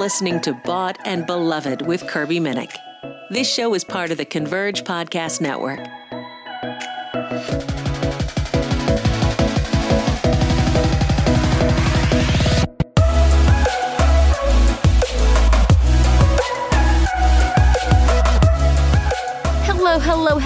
listening 0.00 0.40
to 0.40 0.54
Bought 0.54 0.96
and 1.04 1.26
Beloved 1.26 1.82
with 1.82 2.06
Kirby 2.06 2.40
Minnick. 2.40 2.74
This 3.28 3.52
show 3.52 3.74
is 3.74 3.84
part 3.84 4.10
of 4.10 4.16
the 4.16 4.24
Converge 4.24 4.82
Podcast 4.82 5.42
Network. 5.42 5.78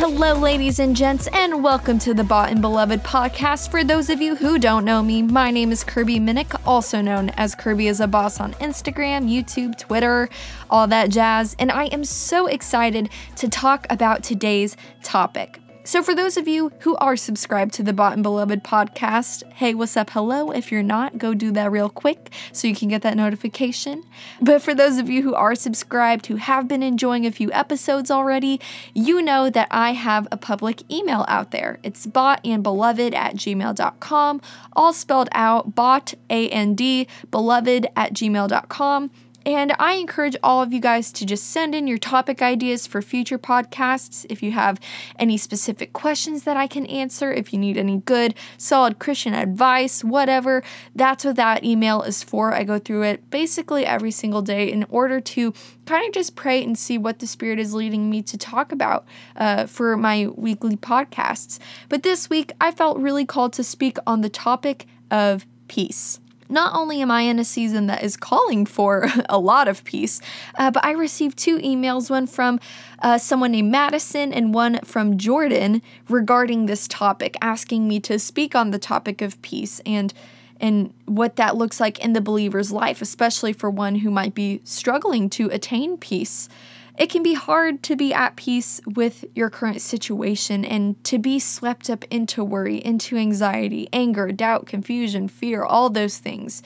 Hello, 0.07 0.35
ladies 0.35 0.81
and 0.81 0.95
gents, 0.95 1.29
and 1.29 1.65
welcome 1.65 1.99
to 1.99 2.13
the 2.13 2.23
Bought 2.23 2.51
and 2.51 2.61
Beloved 2.61 3.03
podcast. 3.03 3.71
For 3.71 3.83
those 3.83 4.11
of 4.11 4.21
you 4.21 4.37
who 4.37 4.59
don't 4.59 4.85
know 4.85 5.03
me, 5.03 5.23
my 5.23 5.51
name 5.51 5.73
is 5.73 5.83
Kirby 5.83 6.21
Minnick, 6.21 6.61
also 6.67 7.01
known 7.01 7.31
as 7.39 7.55
Kirby 7.55 7.87
is 7.87 8.01
a 8.01 8.07
Boss 8.07 8.39
on 8.39 8.53
Instagram, 8.55 9.31
YouTube, 9.31 9.79
Twitter, 9.79 10.29
all 10.69 10.87
that 10.89 11.09
jazz, 11.09 11.57
and 11.59 11.73
I 11.73 11.87
am 11.87 12.05
so 12.05 12.49
excited 12.49 13.09
to 13.37 13.49
talk 13.49 13.87
about 13.89 14.23
today's 14.23 14.77
topic. 15.03 15.64
So, 15.87 16.03
for 16.03 16.15
those 16.15 16.39
of 16.39 16.49
you 16.49 16.73
who 16.81 16.97
are 16.97 17.15
subscribed 17.15 17.75
to 17.75 17.83
the 17.83 17.93
Bought 17.93 18.15
and 18.15 18.23
Beloved 18.23 18.65
podcast, 18.65 19.43
hey, 19.53 19.75
what's 19.75 19.99
up? 19.99 20.09
Hello. 20.09 20.51
If 20.51 20.73
you're 20.73 20.83
not, 20.83 21.19
go 21.19 21.35
do 21.35 21.53
that 21.53 21.71
real 21.71 21.91
quick 21.91 22.33
so 22.53 22.67
you 22.67 22.75
can 22.75 22.89
get 22.89 23.03
that 23.03 23.19
notification. 23.19 24.03
But 24.41 24.63
for 24.63 24.75
those 24.75 24.97
of 24.97 25.11
you 25.11 25.23
who 25.23 25.35
are 25.35 25.55
subscribed, 25.55 26.25
who 26.27 26.37
have 26.37 26.67
been 26.69 26.83
enjoying 26.83 27.27
a 27.27 27.31
few 27.31 27.53
episodes 27.53 28.11
already, 28.11 28.63
you 28.95 29.21
know 29.21 29.51
that 29.51 29.69
I 29.71 29.93
have 29.93 30.27
a 30.33 30.39
public 30.39 30.91
email 30.91 31.27
out 31.29 31.51
there. 31.51 31.79
It's 31.83 32.07
bought 32.07 32.41
and 32.47 32.63
beloved 32.63 33.13
at 33.13 33.35
gmail.com, 33.35 34.41
all 34.73 34.93
spelled 34.95 35.29
out 35.33 35.75
bought, 35.75 36.15
A 36.31 36.49
N 36.49 36.75
D, 36.75 37.07
beloved 37.31 37.89
at 37.95 38.15
gmail.com. 38.15 39.11
And 39.47 39.75
I 39.79 39.95
encourage 39.95 40.37
all 40.43 40.63
of 40.63 40.73
you 40.73 40.81
guys 40.81 41.13
to 41.13 41.27
just 41.27 41.51
send 41.51 41.75
in 41.75 41.87
your 41.87 41.99
topic 41.99 42.41
ideas 42.41 42.87
for 42.87 43.03
future 43.03 43.39
podcasts. 43.39 44.25
If 44.31 44.43
you 44.43 44.53
have 44.53 44.81
any 45.19 45.37
specific 45.37 45.93
questions 45.93 46.45
that 46.45 46.57
I 46.57 46.67
can 46.67 46.87
answer, 46.87 47.33
if 47.33 47.53
you 47.53 47.59
need 47.59 47.77
any 47.77 47.99
good, 47.99 48.35
solid 48.57 48.99
Christian 48.99 49.35
advice, 49.35 50.03
whatever, 50.03 50.63
that's 50.95 51.25
what 51.25 51.37
that 51.37 51.63
email 51.63 52.03
is 52.03 52.23
for. 52.23 52.55
I 52.55 52.65
go 52.65 52.79
through 52.79 53.03
it 53.03 53.31
basically 53.31 53.85
every 53.85 54.11
single 54.11 54.41
day 54.41 54.71
in 54.71 54.87
order 54.89 55.21
to 55.21 55.53
kind 55.85 56.07
of 56.07 56.15
just 56.15 56.35
pray 56.37 56.65
and 56.65 56.79
see 56.79 56.97
what 56.97 57.19
the 57.19 57.27
Spirit 57.27 57.59
is 57.59 57.75
leading 57.75 58.09
me 58.09 58.23
to 58.23 58.39
talk 58.39 58.73
about 58.73 59.05
uh, 59.37 59.67
for 59.67 59.97
my 59.97 60.29
weekly 60.35 60.77
podcasts. 60.77 61.59
But 61.91 62.03
this 62.03 62.31
week, 62.31 62.53
I 62.61 62.71
felt 62.71 62.97
really 62.99 63.27
called 63.27 63.53
to 63.55 63.65
speak 63.65 63.99
on 64.07 64.23
the 64.23 64.31
topic 64.31 64.87
of 65.11 65.45
peace. 65.69 66.21
Not 66.49 66.75
only 66.75 67.01
am 67.01 67.11
I 67.11 67.23
in 67.23 67.39
a 67.39 67.45
season 67.45 67.87
that 67.87 68.03
is 68.03 68.17
calling 68.17 68.67
for 68.67 69.09
a 69.29 69.39
lot 69.39 69.69
of 69.69 69.85
peace, 69.85 70.21
uh, 70.57 70.71
but 70.71 70.85
I 70.85 70.93
received 70.93 71.39
two 71.39 71.59
emails 71.59 72.11
one 72.11 72.27
from 72.27 72.61
uh, 73.01 73.19
someone 73.19 73.53
named 73.53 73.71
Madison 73.71 74.33
and 74.33 74.55
one 74.55 74.81
from 74.81 75.19
Jordan 75.19 75.83
regarding 76.09 76.67
this 76.67 76.87
topic, 76.89 77.37
asking 77.41 77.89
me 77.89 78.01
to 78.01 78.19
speak 78.19 78.55
on 78.55 78.71
the 78.71 78.79
topic 78.79 79.23
of 79.23 79.41
peace 79.43 79.81
and 79.87 80.13
and 80.61 80.95
what 81.07 81.37
that 81.37 81.57
looks 81.57 81.81
like 81.81 81.99
in 81.99 82.13
the 82.13 82.21
believer's 82.21 82.71
life, 82.71 83.03
especially 83.03 83.53
for 83.53 83.69
one 83.69 83.97
who 83.97 84.11
might 84.11 84.35
be 84.35 84.61
struggling 84.65 85.29
to 85.29 85.51
attain 85.51 85.99
peace. 85.99 86.49
It 86.97 87.11
can 87.11 87.25
be 87.25 87.35
hard 87.35 87.83
to 87.85 87.97
be 87.97 88.15
at 88.15 88.37
peace 88.37 88.81
with 88.87 89.25
your 89.35 89.51
current 89.51 89.81
situation 89.81 90.65
and 90.65 91.03
to 91.05 91.19
be 91.19 91.41
swept 91.41 91.91
up 91.91 92.05
into 92.05 92.45
worry, 92.45 92.77
into 92.77 93.17
anxiety, 93.17 93.89
anger, 93.93 94.31
doubt, 94.31 94.67
confusion, 94.67 95.27
fear, 95.27 95.65
all 95.65 95.91
those 95.91 96.19
things. 96.19 96.63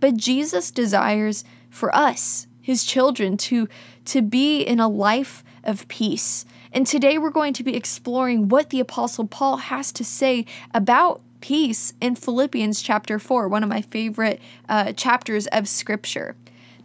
But 0.00 0.16
Jesus 0.16 0.72
desires 0.72 1.44
for 1.70 1.94
us, 1.94 2.48
his 2.60 2.84
children, 2.84 3.36
to, 3.36 3.68
to 4.06 4.20
be 4.20 4.62
in 4.62 4.80
a 4.80 4.88
life 4.88 5.44
of 5.62 5.86
peace. 5.86 6.44
And 6.72 6.84
today 6.84 7.16
we're 7.16 7.30
going 7.30 7.54
to 7.54 7.64
be 7.64 7.76
exploring 7.76 8.48
what 8.48 8.70
the 8.70 8.80
Apostle 8.80 9.28
Paul 9.28 9.58
has 9.58 9.92
to 9.92 10.04
say 10.04 10.44
about 10.74 11.20
peace 11.40 11.94
in 12.00 12.16
Philippians 12.16 12.82
chapter 12.82 13.20
4, 13.20 13.46
one 13.48 13.62
of 13.62 13.68
my 13.68 13.82
favorite 13.82 14.40
uh, 14.68 14.92
chapters 14.92 15.46
of 15.48 15.68
Scripture. 15.68 16.34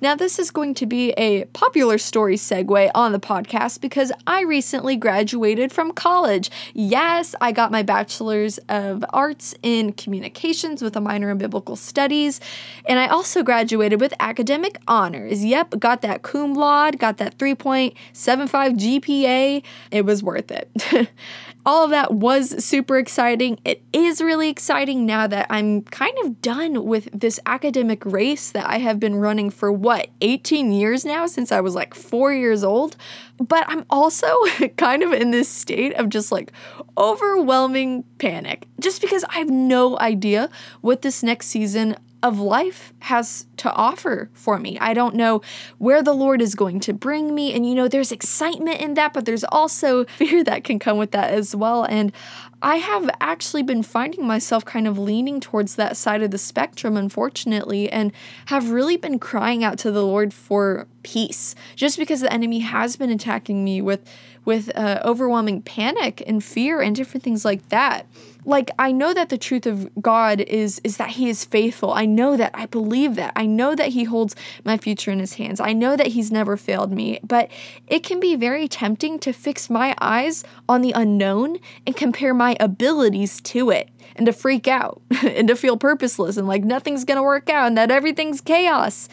Now, 0.03 0.15
this 0.15 0.37
is 0.37 0.51
going 0.51 0.73
to 0.73 0.85
be 0.85 1.11
a 1.11 1.45
popular 1.53 1.97
story 1.97 2.35
segue 2.35 2.91
on 2.93 3.13
the 3.13 3.21
podcast 3.21 3.79
because 3.79 4.11
I 4.27 4.41
recently 4.41 4.97
graduated 4.97 5.71
from 5.71 5.93
college. 5.93 6.51
Yes, 6.73 7.35
I 7.39 7.53
got 7.53 7.71
my 7.71 7.83
bachelor's 7.83 8.57
of 8.67 9.05
arts 9.11 9.55
in 9.63 9.93
communications 9.93 10.81
with 10.81 10.97
a 10.97 10.99
minor 10.99 11.31
in 11.31 11.37
biblical 11.37 11.77
studies, 11.77 12.41
and 12.85 12.99
I 12.99 13.07
also 13.07 13.43
graduated 13.43 14.01
with 14.01 14.13
academic 14.19 14.77
honors. 14.89 15.45
Yep, 15.45 15.79
got 15.79 16.01
that 16.01 16.21
cum 16.21 16.53
laude, 16.53 16.99
got 16.99 17.15
that 17.19 17.37
3.75 17.37 17.93
GPA. 18.13 19.63
It 19.89 20.05
was 20.05 20.21
worth 20.21 20.51
it. 20.51 21.09
all 21.65 21.83
of 21.85 21.91
that 21.91 22.13
was 22.13 22.63
super 22.63 22.97
exciting. 22.97 23.59
It 23.63 23.81
is 23.93 24.21
really 24.21 24.49
exciting 24.49 25.05
now 25.05 25.27
that 25.27 25.47
I'm 25.49 25.81
kind 25.83 26.17
of 26.23 26.41
done 26.41 26.85
with 26.85 27.09
this 27.17 27.39
academic 27.45 28.05
race 28.05 28.51
that 28.51 28.67
I 28.67 28.79
have 28.79 28.99
been 28.99 29.15
running 29.15 29.49
for 29.49 29.71
what, 29.71 30.07
18 30.21 30.71
years 30.71 31.05
now 31.05 31.25
since 31.25 31.51
I 31.51 31.61
was 31.61 31.75
like 31.75 31.93
four 31.93 32.33
years 32.33 32.63
old. 32.63 32.97
But 33.37 33.65
I'm 33.67 33.85
also 33.89 34.27
kind 34.77 35.03
of 35.03 35.13
in 35.13 35.31
this 35.31 35.47
state 35.49 35.93
of 35.93 36.09
just 36.09 36.31
like 36.31 36.51
overwhelming 36.97 38.03
panic 38.17 38.67
just 38.79 39.01
because 39.01 39.23
I 39.25 39.39
have 39.39 39.49
no 39.49 39.97
idea 39.99 40.49
what 40.81 41.01
this 41.01 41.23
next 41.23 41.47
season 41.47 41.95
of 42.23 42.39
life 42.39 42.93
has 42.99 43.45
to 43.57 43.71
offer 43.73 44.29
for 44.33 44.57
me. 44.57 44.79
I 44.79 44.93
don't 44.93 45.13
know 45.13 45.41
where 45.77 46.01
the 46.01 46.13
Lord 46.13 46.41
is 46.41 46.55
going 46.55 46.79
to 46.81 46.93
bring 46.93 47.35
me. 47.35 47.53
And 47.53 47.67
you 47.67 47.75
know, 47.75 47.89
there's 47.89 48.13
excitement 48.13 48.79
in 48.79 48.93
that, 48.93 49.13
but 49.13 49.25
there's 49.25 49.43
also 49.43 50.05
fear 50.17 50.43
that 50.45 50.63
can 50.63 50.79
come 50.79 50.97
with 50.97 51.11
that 51.11 51.31
as 51.31 51.53
well. 51.53 51.83
And 51.83 52.13
I 52.61 52.77
have 52.77 53.09
actually 53.19 53.61
been 53.61 53.83
finding 53.83 54.25
myself 54.25 54.63
kind 54.63 54.87
of 54.87 54.97
leaning 54.97 55.41
towards 55.41 55.75
that 55.75 55.97
side 55.97 56.23
of 56.23 56.31
the 56.31 56.37
spectrum, 56.37 56.95
unfortunately, 56.95 57.91
and 57.91 58.13
have 58.45 58.69
really 58.69 58.95
been 58.95 59.19
crying 59.19 59.65
out 59.65 59.77
to 59.79 59.91
the 59.91 60.05
Lord 60.05 60.33
for 60.33 60.87
peace, 61.03 61.55
just 61.75 61.99
because 61.99 62.21
the 62.21 62.31
enemy 62.31 62.59
has 62.59 62.95
been 62.95 63.09
attacking 63.09 63.65
me 63.65 63.81
with 63.81 64.09
with 64.45 64.75
uh, 64.75 65.01
overwhelming 65.03 65.61
panic 65.61 66.21
and 66.25 66.43
fear 66.43 66.81
and 66.81 66.95
different 66.95 67.23
things 67.23 67.45
like 67.45 67.69
that 67.69 68.05
like 68.45 68.71
I 68.77 68.91
know 68.91 69.13
that 69.13 69.29
the 69.29 69.37
truth 69.37 69.65
of 69.65 69.89
God 70.01 70.41
is 70.41 70.79
is 70.83 70.97
that 70.97 71.11
he 71.11 71.29
is 71.29 71.45
faithful. 71.45 71.93
I 71.93 72.05
know 72.05 72.35
that. 72.37 72.51
I 72.53 72.65
believe 72.65 73.15
that. 73.15 73.33
I 73.35 73.45
know 73.45 73.75
that 73.75 73.89
he 73.89 74.03
holds 74.03 74.35
my 74.63 74.77
future 74.77 75.11
in 75.11 75.19
his 75.19 75.35
hands. 75.35 75.59
I 75.59 75.73
know 75.73 75.95
that 75.95 76.07
he's 76.07 76.31
never 76.31 76.57
failed 76.57 76.91
me. 76.91 77.19
But 77.23 77.49
it 77.87 78.03
can 78.03 78.19
be 78.19 78.35
very 78.35 78.67
tempting 78.67 79.19
to 79.19 79.33
fix 79.33 79.69
my 79.69 79.95
eyes 79.99 80.43
on 80.67 80.81
the 80.81 80.91
unknown 80.91 81.59
and 81.85 81.95
compare 81.95 82.33
my 82.33 82.57
abilities 82.59 83.41
to 83.41 83.69
it 83.69 83.89
and 84.15 84.25
to 84.25 84.33
freak 84.33 84.67
out 84.67 85.01
and 85.23 85.47
to 85.47 85.55
feel 85.55 85.77
purposeless 85.77 86.37
and 86.37 86.47
like 86.47 86.63
nothing's 86.63 87.05
going 87.05 87.17
to 87.17 87.23
work 87.23 87.49
out 87.49 87.67
and 87.67 87.77
that 87.77 87.91
everything's 87.91 88.41
chaos. 88.41 89.07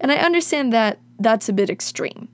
And 0.00 0.12
I 0.12 0.16
understand 0.16 0.72
that 0.72 0.98
that's 1.18 1.48
a 1.48 1.52
bit 1.52 1.70
extreme. 1.70 2.28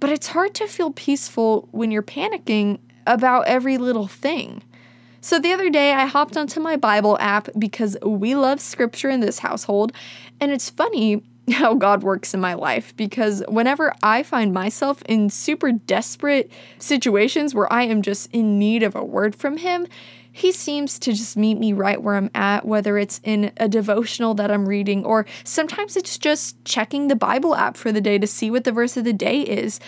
But 0.00 0.10
it's 0.10 0.28
hard 0.28 0.54
to 0.54 0.66
feel 0.66 0.90
peaceful 0.90 1.68
when 1.70 1.90
you're 1.90 2.02
panicking 2.02 2.78
about 3.06 3.46
every 3.46 3.78
little 3.78 4.06
thing. 4.06 4.62
So 5.20 5.38
the 5.38 5.52
other 5.52 5.68
day, 5.68 5.92
I 5.92 6.06
hopped 6.06 6.36
onto 6.36 6.60
my 6.60 6.76
Bible 6.76 7.18
app 7.20 7.48
because 7.58 7.96
we 8.02 8.34
love 8.34 8.60
scripture 8.60 9.10
in 9.10 9.20
this 9.20 9.40
household. 9.40 9.92
And 10.40 10.50
it's 10.50 10.70
funny 10.70 11.22
how 11.52 11.74
God 11.74 12.02
works 12.02 12.32
in 12.32 12.40
my 12.40 12.54
life 12.54 12.96
because 12.96 13.42
whenever 13.48 13.94
I 14.02 14.22
find 14.22 14.52
myself 14.54 15.02
in 15.02 15.28
super 15.28 15.72
desperate 15.72 16.50
situations 16.78 17.54
where 17.54 17.70
I 17.72 17.82
am 17.82 18.02
just 18.02 18.32
in 18.32 18.58
need 18.58 18.82
of 18.82 18.94
a 18.94 19.04
word 19.04 19.34
from 19.34 19.58
Him, 19.58 19.86
he 20.32 20.52
seems 20.52 20.98
to 21.00 21.12
just 21.12 21.36
meet 21.36 21.58
me 21.58 21.72
right 21.72 22.00
where 22.00 22.16
I'm 22.16 22.30
at, 22.34 22.64
whether 22.64 22.98
it's 22.98 23.20
in 23.24 23.52
a 23.56 23.68
devotional 23.68 24.34
that 24.34 24.50
I'm 24.50 24.68
reading, 24.68 25.04
or 25.04 25.26
sometimes 25.44 25.96
it's 25.96 26.18
just 26.18 26.62
checking 26.64 27.08
the 27.08 27.16
Bible 27.16 27.54
app 27.54 27.76
for 27.76 27.92
the 27.92 28.00
day 28.00 28.18
to 28.18 28.26
see 28.26 28.50
what 28.50 28.64
the 28.64 28.72
verse 28.72 28.96
of 28.96 29.04
the 29.04 29.12
day 29.12 29.40
is. 29.40 29.80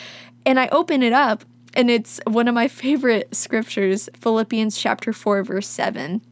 And 0.45 0.59
I 0.59 0.69
open 0.69 1.03
it 1.03 1.13
up 1.13 1.45
and 1.75 1.91
it's 1.91 2.21
one 2.27 2.49
of 2.49 2.55
my 2.55 2.69
favorite 2.69 3.35
scriptures, 3.35 4.09
Philippians 4.21 4.77
chapter 4.77 5.13
4 5.13 5.45
verse 5.45 5.69
7. 5.69 6.23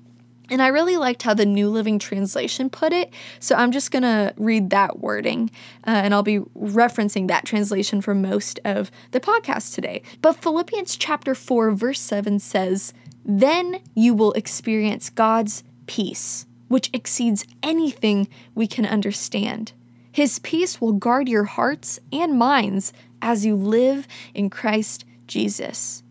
And 0.50 0.60
I 0.60 0.66
really 0.66 0.96
liked 0.96 1.22
how 1.22 1.32
the 1.32 1.46
New 1.46 1.70
Living 1.70 2.00
Translation 2.00 2.70
put 2.70 2.92
it. 2.92 3.12
So 3.38 3.54
I'm 3.54 3.70
just 3.70 3.92
to 4.02 4.34
read 4.36 4.70
that 4.70 4.98
wording 4.98 5.52
uh, 5.86 5.90
and 5.90 6.12
I'll 6.12 6.24
be 6.24 6.40
referencing 6.40 7.28
that 7.28 7.46
translation 7.46 8.00
for 8.00 8.16
most 8.16 8.58
of 8.64 8.90
the 9.12 9.20
podcast 9.20 9.74
today. 9.74 10.02
But 10.20 10.42
Philippians 10.42 10.96
chapter 10.96 11.36
4, 11.36 11.70
verse 11.70 12.00
7 12.00 12.40
says, 12.40 12.92
Then 13.24 13.80
you 13.94 14.14
will 14.14 14.32
experience 14.32 15.10
God's 15.10 15.62
peace, 15.86 16.46
which 16.68 16.90
exceeds 16.92 17.44
anything 17.62 18.28
we 18.54 18.66
can 18.66 18.86
understand. 18.86 19.72
His 20.12 20.38
peace 20.40 20.80
will 20.80 20.92
guard 20.92 21.28
your 21.28 21.44
hearts 21.44 22.00
and 22.12 22.38
minds 22.38 22.92
as 23.22 23.44
you 23.44 23.54
live 23.54 24.06
in 24.34 24.50
Christ 24.50 25.04
Jesus. 25.26 26.02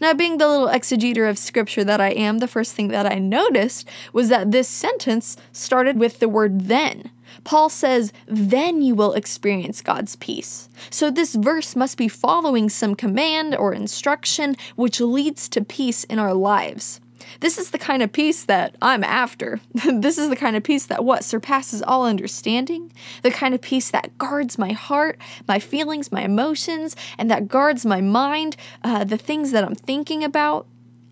Now, 0.00 0.14
being 0.14 0.38
the 0.38 0.48
little 0.48 0.68
exegeter 0.68 1.28
of 1.28 1.38
scripture 1.38 1.84
that 1.84 2.00
I 2.00 2.10
am, 2.10 2.38
the 2.38 2.48
first 2.48 2.74
thing 2.74 2.88
that 2.88 3.10
I 3.10 3.18
noticed 3.18 3.88
was 4.12 4.28
that 4.28 4.50
this 4.50 4.68
sentence 4.68 5.36
started 5.52 5.98
with 5.98 6.18
the 6.18 6.28
word 6.28 6.62
then. 6.62 7.10
Paul 7.44 7.68
says, 7.68 8.12
then 8.26 8.82
you 8.82 8.94
will 8.94 9.12
experience 9.12 9.80
God's 9.80 10.16
peace. 10.16 10.68
So 10.90 11.10
this 11.10 11.34
verse 11.34 11.74
must 11.76 11.96
be 11.96 12.08
following 12.08 12.68
some 12.68 12.94
command 12.94 13.54
or 13.56 13.72
instruction 13.72 14.56
which 14.76 15.00
leads 15.00 15.48
to 15.50 15.64
peace 15.64 16.04
in 16.04 16.18
our 16.18 16.34
lives. 16.34 17.00
This 17.40 17.58
is 17.58 17.70
the 17.70 17.78
kind 17.78 18.02
of 18.02 18.12
peace 18.12 18.44
that 18.44 18.76
I'm 18.82 19.04
after. 19.04 19.60
this 19.72 20.18
is 20.18 20.28
the 20.28 20.36
kind 20.36 20.56
of 20.56 20.62
peace 20.62 20.86
that 20.86 21.04
what 21.04 21.24
surpasses 21.24 21.82
all 21.82 22.06
understanding, 22.06 22.92
the 23.22 23.30
kind 23.30 23.54
of 23.54 23.60
peace 23.60 23.90
that 23.90 24.16
guards 24.18 24.58
my 24.58 24.72
heart, 24.72 25.18
my 25.48 25.58
feelings, 25.58 26.12
my 26.12 26.22
emotions, 26.22 26.96
and 27.18 27.30
that 27.30 27.48
guards 27.48 27.86
my 27.86 28.00
mind, 28.00 28.56
uh, 28.84 29.04
the 29.04 29.18
things 29.18 29.52
that 29.52 29.64
I'm 29.64 29.74
thinking 29.74 30.24
about. 30.24 30.66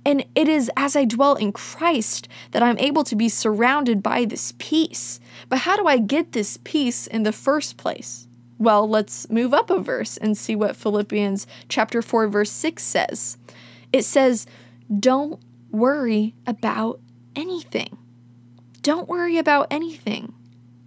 And 0.05 0.25
it 0.35 0.49
is 0.49 0.71
as 0.77 0.97
I 0.97 1.05
dwell 1.05 1.35
in 1.35 1.53
Christ 1.53 2.29
that 2.53 2.63
I'm 2.63 2.79
able 2.79 3.05
to 3.05 3.17
be 3.17 3.29
surrounded 3.29 4.03
by 4.03 4.25
this 4.25 4.55
peace. 4.59 5.21
But 5.49 5.61
how 5.61 5.77
do 5.77 5.87
I 5.87 5.99
get 5.99 6.33
this 6.33 6.59
peace 6.65 7.07
in 7.07 7.23
the 7.23 7.33
first 7.33 7.77
place? 7.77 8.27
Well, 8.59 8.89
let's 8.89 9.29
move 9.31 9.55
up 9.55 9.71
a 9.71 9.81
verse 9.81 10.17
and 10.17 10.37
see 10.37 10.57
what 10.57 10.77
Philippians 10.77 11.47
chapter 11.69 12.03
4 12.03 12.29
verse 12.29 12.51
6 12.51 12.83
says. 12.83 13.39
It 13.93 14.05
says, 14.05 14.47
"Don't 14.99 15.41
worry 15.71 16.35
about 16.47 17.01
anything. 17.37 17.97
Don't 18.83 19.09
worry 19.09 19.39
about 19.39 19.67
anything. 19.71 20.33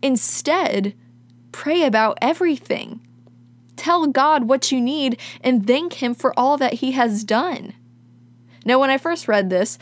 Instead, 0.01 0.93
pray 1.51 1.83
about 1.83 2.17
everything. 2.21 2.99
Tell 3.75 4.07
God 4.07 4.47
what 4.47 4.71
you 4.71 4.79
need 4.81 5.19
and 5.41 5.65
thank 5.65 5.93
Him 5.93 6.13
for 6.13 6.37
all 6.37 6.57
that 6.57 6.75
He 6.75 6.91
has 6.91 7.23
done. 7.23 7.73
Now, 8.65 8.79
when 8.79 8.89
I 8.89 8.97
first 8.97 9.27
read 9.27 9.49
this, 9.49 9.77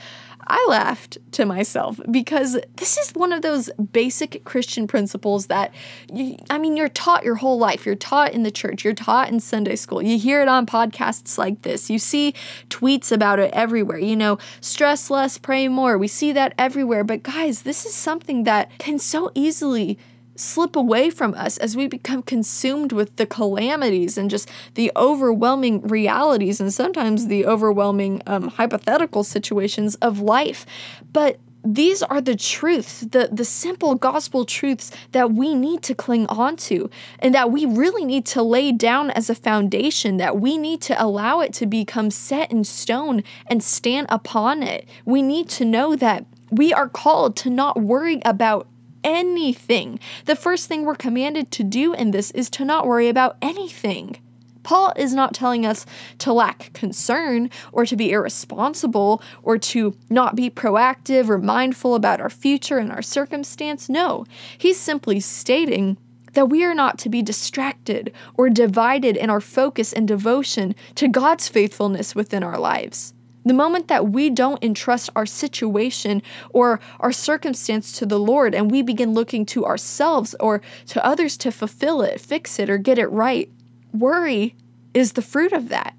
I 0.48 0.66
laughed 0.68 1.18
to 1.33 1.45
myself 1.45 2.00
because 2.10 2.57
this 2.75 2.98
is 2.98 3.12
one 3.12 3.31
of 3.31 3.42
those 3.42 3.69
basic 3.94 4.44
Christian 4.44 4.88
principles 4.88 5.48
that, 5.48 5.74
you, 6.12 6.38
I 6.50 6.57
mean, 6.57 6.75
you're 6.75 6.89
taught 6.89 7.24
your 7.24 7.36
whole 7.36 7.57
life. 7.57 7.86
You're 7.86 7.95
taught 7.95 8.33
in 8.33 8.44
the 8.44 8.51
church, 8.51 8.83
you're 8.83 8.94
taught 8.94 9.30
in 9.30 9.39
Sunday 9.39 9.75
school. 9.75 10.01
You 10.01 10.18
hear 10.18 10.42
it 10.42 10.48
on 10.48 10.66
podcasts 10.66 11.38
like 11.38 11.62
this. 11.62 11.89
You 11.89 12.00
see 12.00 12.33
tweets 12.69 13.12
about 13.12 13.39
it 13.39 13.54
everywhere. 13.54 14.00
You 14.00 14.16
know, 14.16 14.39
stress 14.62 15.10
less, 15.10 15.38
pray 15.38 15.68
more. 15.68 15.98
We 15.98 16.07
see 16.07 16.31
that 16.34 16.54
everywhere. 16.57 17.04
But 17.04 17.24
guys, 17.24 17.62
this 17.62 17.86
is 17.86 17.94
something 17.94 18.44
that 18.44 18.77
can 18.80 19.00
so 19.00 19.31
easily 19.36 19.98
slip 20.36 20.75
away 20.75 21.10
from 21.10 21.33
us 21.36 21.57
as 21.57 21.75
we 21.75 21.88
become 21.88 22.24
consumed 22.24 22.92
with 22.92 23.16
the 23.18 23.25
calamities 23.25 24.18
and 24.18 24.30
just 24.30 24.50
the 24.75 24.92
overwhelming 24.95 25.81
realities 25.88 26.60
and 26.60 26.74
sometimes 26.74 27.28
the 27.28 27.45
overwhelming 27.45 28.22
um, 28.28 28.48
hypothetical 28.48 29.24
situations 29.24 29.95
of 29.95 30.19
life. 30.19 30.66
But 31.12 31.39
these 31.63 32.01
are 32.01 32.22
the 32.22 32.36
truths, 32.36 33.01
the, 33.01 33.30
the 33.31 33.45
simple 33.45 33.95
gospel 33.95 34.45
truths 34.45 34.92
that 35.12 35.31
we 35.31 35.54
need 35.54 35.83
to 35.83 35.94
cling 35.94 36.25
on 36.28 36.56
to 36.56 36.89
and 37.19 37.36
that 37.36 37.51
we 37.51 37.66
really 37.66 38.04
need 38.04 38.25
to 38.27 38.42
lay 38.42 38.72
down 38.72 39.12
as 39.12 39.30
a 39.30 39.36
foundation, 39.36 40.18
that 40.18 40.39
we 40.39 40.57
need 40.57 40.81
to 40.81 41.01
allow 41.01 41.39
it 41.39 41.54
to 41.54 41.68
become 41.68 42.10
set 42.10 42.51
in 42.51 42.63
stone 42.63 43.24
and 43.45 43.63
stand 43.63 44.07
upon 44.10 44.63
it. 44.63 44.88
We 45.06 45.22
need 45.22 45.50
to 45.50 45.66
know 45.66 45.95
that 45.95 46.25
we 46.50 46.74
are 46.74 46.89
called 46.89 47.36
to 47.38 47.50
not 47.50 47.80
worry 47.80 48.22
about 48.25 48.68
anything. 49.03 50.00
The 50.25 50.36
first 50.36 50.68
thing 50.68 50.86
we're 50.86 50.95
commanded 50.95 51.51
to 51.51 51.63
do 51.63 51.94
in 51.94 52.12
this 52.12 52.31
is 52.31 52.50
to 52.51 52.65
not 52.65 52.88
worry 52.88 53.09
about 53.09 53.38
anything. 53.42 54.18
Paul 54.63 54.94
is 54.95 55.13
not 55.13 55.33
telling 55.33 55.65
us 55.65 55.86
to 56.19 56.33
lack 56.33 56.71
concern 56.74 57.50
or 57.71 57.86
to 57.86 57.95
be 57.95 58.12
irresponsible 58.12 59.21
or 59.44 59.57
to 59.57 59.95
not 60.09 60.36
be 60.36 60.50
proactive 60.50 61.30
or 61.30 61.38
mindful 61.38 61.95
about 61.95 62.21
our 62.21 62.30
future 62.30 62.77
and 62.77 62.92
our 62.92 63.01
circumstance. 63.01 63.89
No, 63.89 64.25
he's 64.57 64.80
simply 64.80 65.19
stating 65.19 65.98
that 66.33 66.50
we 66.50 66.63
are 66.63 66.75
not 66.75 66.98
to 67.00 67.09
be 67.09 67.21
distracted 67.21 68.13
or 68.36 68.50
divided 68.50 69.18
in 69.18 69.30
our 69.30 69.42
focus 69.42 69.92
and 69.92 70.07
devotion 70.07 70.75
to 70.95 71.07
God's 71.07 71.50
faithfulness 71.50 72.15
within 72.15 72.44
our 72.44 72.57
lives. 72.57 73.13
The 73.43 73.53
moment 73.53 73.88
that 73.88 74.09
we 74.09 74.29
don't 74.29 74.63
entrust 74.63 75.09
our 75.15 75.25
situation 75.25 76.21
or 76.51 76.79
our 76.99 77.11
circumstance 77.11 77.91
to 77.93 78.05
the 78.05 78.19
Lord 78.19 78.53
and 78.53 78.69
we 78.69 78.81
begin 78.81 79.13
looking 79.13 79.45
to 79.47 79.65
ourselves 79.65 80.35
or 80.39 80.61
to 80.88 81.03
others 81.05 81.38
to 81.38 81.51
fulfill 81.51 82.01
it, 82.01 82.21
fix 82.21 82.59
it, 82.59 82.69
or 82.69 82.77
get 82.77 82.99
it 82.99 83.07
right, 83.07 83.49
worry 83.93 84.55
is 84.93 85.13
the 85.13 85.21
fruit 85.21 85.53
of 85.53 85.69
that. 85.69 85.95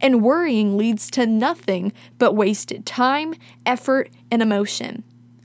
And 0.00 0.22
worrying 0.22 0.76
leads 0.76 1.10
to 1.12 1.26
nothing 1.26 1.92
but 2.18 2.34
wasted 2.34 2.84
time, 2.86 3.34
effort, 3.64 4.10
and 4.30 4.42
emotion. 4.42 5.04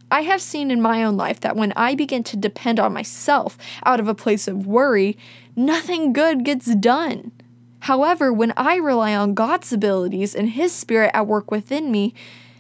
I 0.10 0.22
have 0.22 0.42
seen 0.42 0.72
in 0.72 0.82
my 0.82 1.06
own 1.06 1.16
life 1.16 1.40
that 1.40 1.56
when 1.56 1.72
I 1.78 1.96
begin 1.96 2.24
to 2.26 2.38
depend 2.38 2.80
on 2.80 2.92
myself 2.92 3.58
out 3.86 4.02
of 4.02 4.10
a 4.10 4.16
place 4.16 4.50
of 4.50 4.68
worry, 4.68 5.18
nothing 5.56 6.12
good 6.12 6.44
gets 6.44 6.74
done. 6.76 7.32
However, 7.82 8.32
when 8.32 8.54
I 8.56 8.76
rely 8.76 9.16
on 9.16 9.34
God's 9.34 9.74
abilities 9.74 10.36
and 10.36 10.50
His 10.50 10.72
Spirit 10.72 11.12
at 11.14 11.28
work 11.28 11.50
within 11.50 11.92
me, 11.92 12.14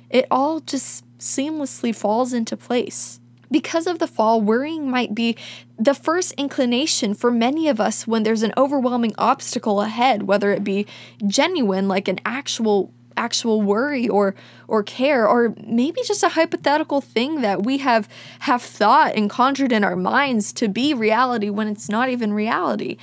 it 0.09 0.25
all 0.31 0.59
just 0.59 1.05
seamlessly 1.19 1.95
falls 1.95 2.33
into 2.33 2.57
place. 2.57 3.19
Because 3.51 3.85
of 3.85 3.99
the 3.99 4.07
fall, 4.07 4.41
worrying 4.41 4.89
might 4.89 5.13
be 5.13 5.37
the 5.77 5.93
first 5.93 6.31
inclination 6.33 7.13
for 7.13 7.29
many 7.29 7.67
of 7.67 7.79
us 7.79 8.07
when 8.07 8.23
there's 8.23 8.43
an 8.43 8.53
overwhelming 8.57 9.13
obstacle 9.17 9.81
ahead, 9.81 10.23
whether 10.23 10.51
it 10.51 10.63
be 10.63 10.87
genuine, 11.27 11.87
like 11.87 12.07
an 12.07 12.19
actual 12.25 12.91
actual 13.17 13.61
worry 13.61 14.07
or 14.07 14.33
or 14.67 14.81
care 14.81 15.27
or 15.27 15.53
maybe 15.67 16.01
just 16.05 16.23
a 16.23 16.29
hypothetical 16.29 17.01
thing 17.01 17.41
that 17.41 17.63
we 17.63 17.77
have 17.77 18.07
have 18.39 18.61
thought 18.61 19.13
and 19.15 19.29
conjured 19.29 19.71
in 19.71 19.83
our 19.83 19.97
minds 19.97 20.53
to 20.53 20.67
be 20.67 20.93
reality 20.93 21.49
when 21.49 21.67
it's 21.67 21.89
not 21.89 22.09
even 22.09 22.33
reality. 22.33 22.97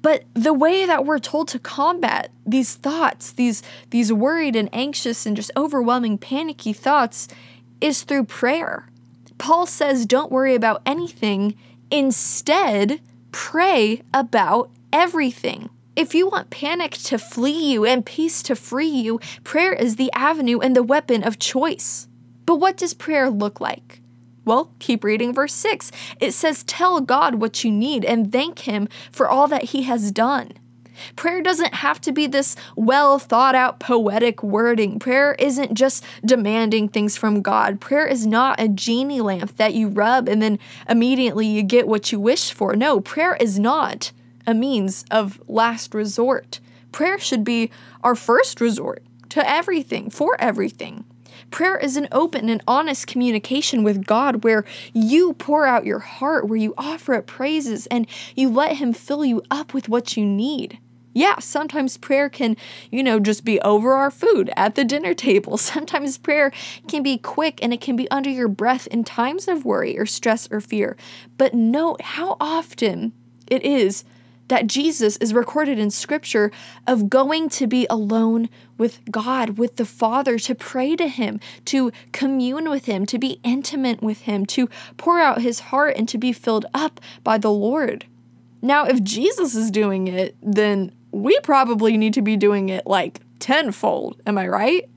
But 0.00 0.24
the 0.34 0.54
way 0.54 0.86
that 0.86 1.04
we're 1.04 1.18
told 1.18 1.48
to 1.48 1.58
combat 1.58 2.30
these 2.46 2.76
thoughts, 2.76 3.32
these 3.32 3.62
these 3.90 4.12
worried 4.12 4.56
and 4.56 4.68
anxious 4.72 5.26
and 5.26 5.36
just 5.36 5.50
overwhelming 5.56 6.18
panicky 6.18 6.72
thoughts 6.72 7.28
is 7.80 8.02
through 8.02 8.24
prayer. 8.24 8.88
Paul 9.38 9.66
says 9.66 10.06
don't 10.06 10.32
worry 10.32 10.54
about 10.54 10.82
anything, 10.86 11.54
instead 11.90 13.00
pray 13.32 14.02
about 14.14 14.70
everything. 14.92 15.70
If 15.96 16.14
you 16.14 16.28
want 16.28 16.50
panic 16.50 16.92
to 16.92 17.18
flee 17.18 17.72
you 17.72 17.84
and 17.84 18.06
peace 18.06 18.42
to 18.44 18.54
free 18.54 18.86
you, 18.86 19.18
prayer 19.42 19.72
is 19.72 19.96
the 19.96 20.12
avenue 20.14 20.60
and 20.60 20.76
the 20.76 20.82
weapon 20.82 21.24
of 21.24 21.40
choice. 21.40 22.06
But 22.46 22.56
what 22.56 22.76
does 22.76 22.94
prayer 22.94 23.28
look 23.28 23.60
like? 23.60 24.00
Well, 24.48 24.72
keep 24.78 25.04
reading 25.04 25.34
verse 25.34 25.52
6. 25.52 25.92
It 26.20 26.32
says, 26.32 26.64
Tell 26.64 27.02
God 27.02 27.34
what 27.34 27.64
you 27.64 27.70
need 27.70 28.02
and 28.02 28.32
thank 28.32 28.60
Him 28.60 28.88
for 29.12 29.28
all 29.28 29.46
that 29.48 29.64
He 29.64 29.82
has 29.82 30.10
done. 30.10 30.52
Prayer 31.16 31.42
doesn't 31.42 31.74
have 31.74 32.00
to 32.00 32.12
be 32.12 32.26
this 32.26 32.56
well 32.74 33.18
thought 33.18 33.54
out 33.54 33.78
poetic 33.78 34.42
wording. 34.42 34.98
Prayer 34.98 35.36
isn't 35.38 35.74
just 35.74 36.02
demanding 36.24 36.88
things 36.88 37.14
from 37.14 37.42
God. 37.42 37.78
Prayer 37.78 38.06
is 38.06 38.26
not 38.26 38.58
a 38.58 38.68
genie 38.68 39.20
lamp 39.20 39.54
that 39.58 39.74
you 39.74 39.88
rub 39.88 40.30
and 40.30 40.40
then 40.40 40.58
immediately 40.88 41.46
you 41.46 41.62
get 41.62 41.86
what 41.86 42.10
you 42.10 42.18
wish 42.18 42.50
for. 42.50 42.74
No, 42.74 43.00
prayer 43.00 43.36
is 43.38 43.58
not 43.58 44.12
a 44.46 44.54
means 44.54 45.04
of 45.10 45.38
last 45.46 45.92
resort. 45.92 46.60
Prayer 46.90 47.18
should 47.18 47.44
be 47.44 47.70
our 48.02 48.14
first 48.14 48.62
resort 48.62 49.02
to 49.28 49.46
everything, 49.46 50.08
for 50.08 50.40
everything. 50.40 51.04
Prayer 51.50 51.76
is 51.76 51.96
an 51.96 52.08
open 52.12 52.48
and 52.48 52.62
honest 52.66 53.06
communication 53.06 53.82
with 53.82 54.06
God 54.06 54.44
where 54.44 54.64
you 54.92 55.32
pour 55.34 55.66
out 55.66 55.86
your 55.86 55.98
heart, 56.00 56.48
where 56.48 56.58
you 56.58 56.74
offer 56.76 57.14
up 57.14 57.26
praises, 57.26 57.86
and 57.86 58.06
you 58.34 58.48
let 58.48 58.76
Him 58.76 58.92
fill 58.92 59.24
you 59.24 59.42
up 59.50 59.74
with 59.74 59.88
what 59.88 60.16
you 60.16 60.24
need. 60.24 60.78
Yeah, 61.14 61.40
sometimes 61.40 61.96
prayer 61.96 62.28
can, 62.28 62.56
you 62.92 63.02
know, 63.02 63.18
just 63.18 63.44
be 63.44 63.60
over 63.62 63.94
our 63.94 64.10
food 64.10 64.52
at 64.56 64.76
the 64.76 64.84
dinner 64.84 65.14
table. 65.14 65.56
Sometimes 65.56 66.16
prayer 66.16 66.52
can 66.86 67.02
be 67.02 67.18
quick 67.18 67.58
and 67.60 67.72
it 67.72 67.80
can 67.80 67.96
be 67.96 68.08
under 68.10 68.30
your 68.30 68.46
breath 68.46 68.86
in 68.86 69.02
times 69.02 69.48
of 69.48 69.64
worry 69.64 69.98
or 69.98 70.06
stress 70.06 70.48
or 70.50 70.60
fear. 70.60 70.96
But 71.36 71.54
note 71.54 72.02
how 72.02 72.36
often 72.40 73.12
it 73.48 73.64
is 73.64 74.04
that 74.48 74.66
Jesus 74.66 75.16
is 75.18 75.32
recorded 75.32 75.78
in 75.78 75.90
Scripture 75.90 76.50
of 76.86 77.08
going 77.08 77.48
to 77.50 77.66
be 77.66 77.86
alone 77.88 78.48
with 78.76 79.00
God, 79.10 79.58
with 79.58 79.76
the 79.76 79.84
Father, 79.84 80.38
to 80.38 80.54
pray 80.54 80.96
to 80.96 81.08
Him, 81.08 81.40
to 81.66 81.92
commune 82.12 82.68
with 82.68 82.86
Him, 82.86 83.06
to 83.06 83.18
be 83.18 83.40
intimate 83.42 84.02
with 84.02 84.22
Him, 84.22 84.46
to 84.46 84.68
pour 84.96 85.20
out 85.20 85.42
His 85.42 85.60
heart 85.60 85.96
and 85.96 86.08
to 86.08 86.18
be 86.18 86.32
filled 86.32 86.66
up 86.74 87.00
by 87.22 87.38
the 87.38 87.50
Lord. 87.50 88.06
Now, 88.60 88.84
if 88.84 89.02
Jesus 89.02 89.54
is 89.54 89.70
doing 89.70 90.08
it, 90.08 90.36
then 90.42 90.92
we 91.12 91.38
probably 91.40 91.96
need 91.96 92.14
to 92.14 92.22
be 92.22 92.36
doing 92.36 92.68
it 92.68 92.86
like 92.86 93.20
tenfold. 93.38 94.20
Am 94.26 94.36
I 94.36 94.48
right? 94.48 94.88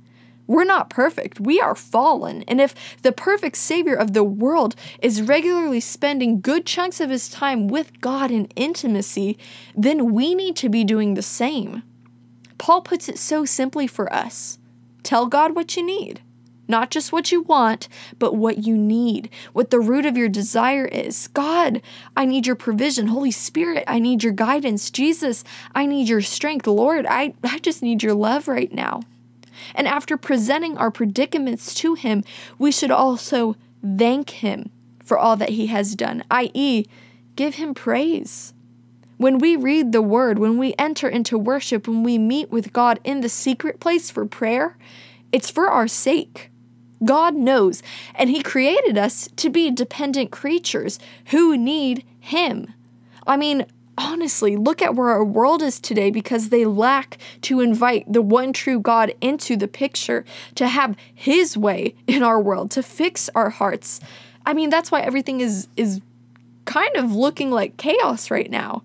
We're 0.51 0.65
not 0.65 0.89
perfect. 0.89 1.39
We 1.39 1.61
are 1.61 1.75
fallen. 1.75 2.43
And 2.45 2.59
if 2.59 2.75
the 3.03 3.13
perfect 3.13 3.55
Savior 3.55 3.95
of 3.95 4.11
the 4.11 4.23
world 4.23 4.75
is 5.01 5.21
regularly 5.21 5.79
spending 5.79 6.41
good 6.41 6.65
chunks 6.65 6.99
of 6.99 7.09
his 7.09 7.29
time 7.29 7.69
with 7.69 8.01
God 8.01 8.31
in 8.31 8.47
intimacy, 8.57 9.37
then 9.77 10.13
we 10.13 10.35
need 10.35 10.57
to 10.57 10.67
be 10.67 10.83
doing 10.83 11.13
the 11.13 11.21
same. 11.21 11.83
Paul 12.57 12.81
puts 12.81 13.07
it 13.07 13.17
so 13.17 13.45
simply 13.45 13.87
for 13.87 14.11
us 14.13 14.59
tell 15.03 15.25
God 15.25 15.55
what 15.55 15.77
you 15.77 15.83
need. 15.83 16.19
not 16.71 16.89
just 16.89 17.11
what 17.11 17.31
you 17.31 17.41
want, 17.43 17.87
but 18.17 18.35
what 18.35 18.65
you 18.65 18.75
need, 18.75 19.29
what 19.53 19.69
the 19.69 19.79
root 19.79 20.05
of 20.07 20.17
your 20.17 20.29
desire 20.29 20.85
is. 20.85 21.27
God, 21.27 21.81
I 22.17 22.25
need 22.25 22.47
your 22.47 22.55
provision. 22.55 23.07
Holy 23.07 23.29
Spirit, 23.29 23.83
I 23.87 23.99
need 23.99 24.23
your 24.23 24.33
guidance. 24.33 24.89
Jesus, 24.89 25.43
I 25.75 25.85
need 25.85 26.09
your 26.09 26.21
strength. 26.21 26.65
Lord, 26.65 27.05
I, 27.05 27.33
I 27.43 27.59
just 27.59 27.83
need 27.83 28.01
your 28.01 28.15
love 28.15 28.47
right 28.47 28.73
now. 28.73 29.01
And 29.75 29.87
after 29.87 30.17
presenting 30.17 30.77
our 30.77 30.91
predicaments 30.91 31.73
to 31.75 31.95
Him, 31.95 32.23
we 32.57 32.71
should 32.71 32.91
also 32.91 33.55
thank 33.97 34.29
Him 34.29 34.69
for 35.03 35.17
all 35.17 35.35
that 35.37 35.49
He 35.49 35.67
has 35.67 35.95
done, 35.95 36.23
i.e., 36.31 36.85
give 37.35 37.55
Him 37.55 37.73
praise. 37.73 38.53
When 39.17 39.37
we 39.37 39.55
read 39.55 39.91
the 39.91 40.01
Word, 40.01 40.39
when 40.39 40.57
we 40.57 40.73
enter 40.79 41.07
into 41.07 41.37
worship, 41.37 41.87
when 41.87 42.03
we 42.03 42.17
meet 42.17 42.49
with 42.49 42.73
God 42.73 42.99
in 43.03 43.21
the 43.21 43.29
secret 43.29 43.79
place 43.79 44.09
for 44.09 44.25
prayer, 44.25 44.77
it's 45.31 45.49
for 45.49 45.69
our 45.69 45.87
sake. 45.87 46.49
God 47.03 47.35
knows, 47.35 47.81
and 48.15 48.29
He 48.29 48.41
created 48.43 48.97
us 48.97 49.29
to 49.35 49.49
be 49.49 49.71
dependent 49.71 50.31
creatures 50.31 50.99
who 51.27 51.57
need 51.57 52.03
Him. 52.19 52.73
I 53.27 53.37
mean, 53.37 53.65
honestly, 53.97 54.55
look 54.55 54.81
at 54.81 54.95
where 54.95 55.09
our 55.09 55.23
world 55.23 55.61
is 55.61 55.79
today 55.79 56.11
because 56.11 56.49
they 56.49 56.65
lack 56.65 57.17
to 57.41 57.59
invite 57.59 58.11
the 58.11 58.21
one 58.21 58.53
true 58.53 58.79
God 58.79 59.13
into 59.21 59.55
the 59.55 59.67
picture, 59.67 60.25
to 60.55 60.67
have 60.67 60.95
His 61.13 61.57
way 61.57 61.95
in 62.07 62.23
our 62.23 62.39
world, 62.39 62.71
to 62.71 62.83
fix 62.83 63.29
our 63.35 63.49
hearts. 63.49 63.99
I 64.45 64.53
mean, 64.53 64.69
that's 64.69 64.91
why 64.91 65.01
everything 65.01 65.41
is 65.41 65.67
is 65.77 66.01
kind 66.65 66.95
of 66.95 67.13
looking 67.13 67.51
like 67.51 67.77
chaos 67.77 68.31
right 68.31 68.49
now. 68.49 68.83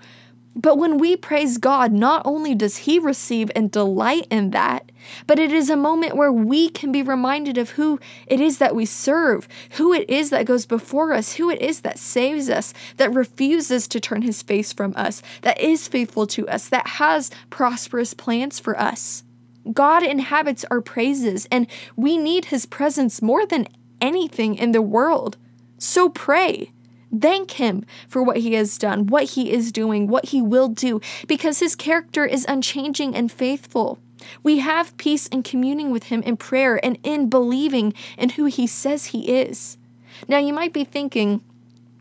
But 0.58 0.78
when 0.78 0.96
we 0.96 1.16
praise 1.16 1.58
God, 1.58 1.92
not 1.92 2.22
only 2.25 2.54
does 2.54 2.78
He 2.78 2.98
receive 2.98 3.50
and 3.54 3.70
delight 3.70 4.26
in 4.30 4.50
that, 4.52 4.90
but 5.26 5.38
it 5.38 5.52
is 5.52 5.68
a 5.68 5.76
moment 5.76 6.16
where 6.16 6.32
we 6.32 6.70
can 6.70 6.90
be 6.90 7.02
reminded 7.02 7.58
of 7.58 7.70
who 7.70 8.00
it 8.26 8.40
is 8.40 8.56
that 8.56 8.75
we 8.75 8.86
serve, 8.86 9.46
who 9.72 9.92
it 9.92 10.08
is 10.08 10.30
that 10.30 10.46
goes 10.46 10.64
before 10.64 11.12
us, 11.12 11.34
who 11.34 11.50
it 11.50 11.60
is 11.60 11.82
that 11.82 11.98
saves 11.98 12.48
us, 12.48 12.72
that 12.96 13.12
refuses 13.12 13.86
to 13.88 14.00
turn 14.00 14.22
His 14.22 14.40
face 14.40 14.72
from 14.72 14.94
us, 14.96 15.22
that 15.42 15.60
is 15.60 15.88
faithful 15.88 16.26
to 16.28 16.48
us, 16.48 16.70
that 16.70 16.86
has 16.86 17.30
prosperous 17.50 18.14
plans 18.14 18.58
for 18.58 18.80
us. 18.80 19.25
God 19.75 20.02
inhabits 20.02 20.64
our 20.70 20.80
praises, 20.80 21.46
and 21.50 21.66
we 21.96 22.16
need 22.16 22.46
His 22.46 22.64
presence 22.64 23.20
more 23.20 23.44
than 23.44 23.68
anything 24.00 24.54
in 24.54 24.72
the 24.72 24.82
world. 24.82 25.36
So 25.76 26.08
pray. 26.08 26.72
Thank 27.20 27.52
Him 27.52 27.85
for 28.08 28.23
what 28.23 28.38
He 28.38 28.54
has 28.54 28.78
done, 28.78 29.06
what 29.06 29.25
He 29.25 29.52
is 29.52 29.73
doing, 29.73 30.06
what 30.06 30.26
He 30.26 30.42
will 30.42 30.68
do, 30.68 31.00
because 31.26 31.61
His 31.61 31.76
character 31.76 32.25
is 32.25 32.46
unchanging 32.49 33.14
and 33.14 33.30
faithful. 33.30 33.99
We 34.42 34.58
have 34.58 34.96
peace 34.96 35.26
in 35.28 35.42
communing 35.42 35.90
with 35.90 36.04
Him 36.04 36.23
in 36.23 36.37
prayer 36.37 36.85
and 36.85 36.99
in 37.02 37.28
believing 37.28 37.92
in 38.16 38.30
who 38.30 38.46
He 38.46 38.66
says 38.66 39.06
He 39.06 39.30
is. 39.30 39.78
Now, 40.28 40.38
you 40.38 40.52
might 40.52 40.73
be 40.73 40.85
thinking, 40.85 41.42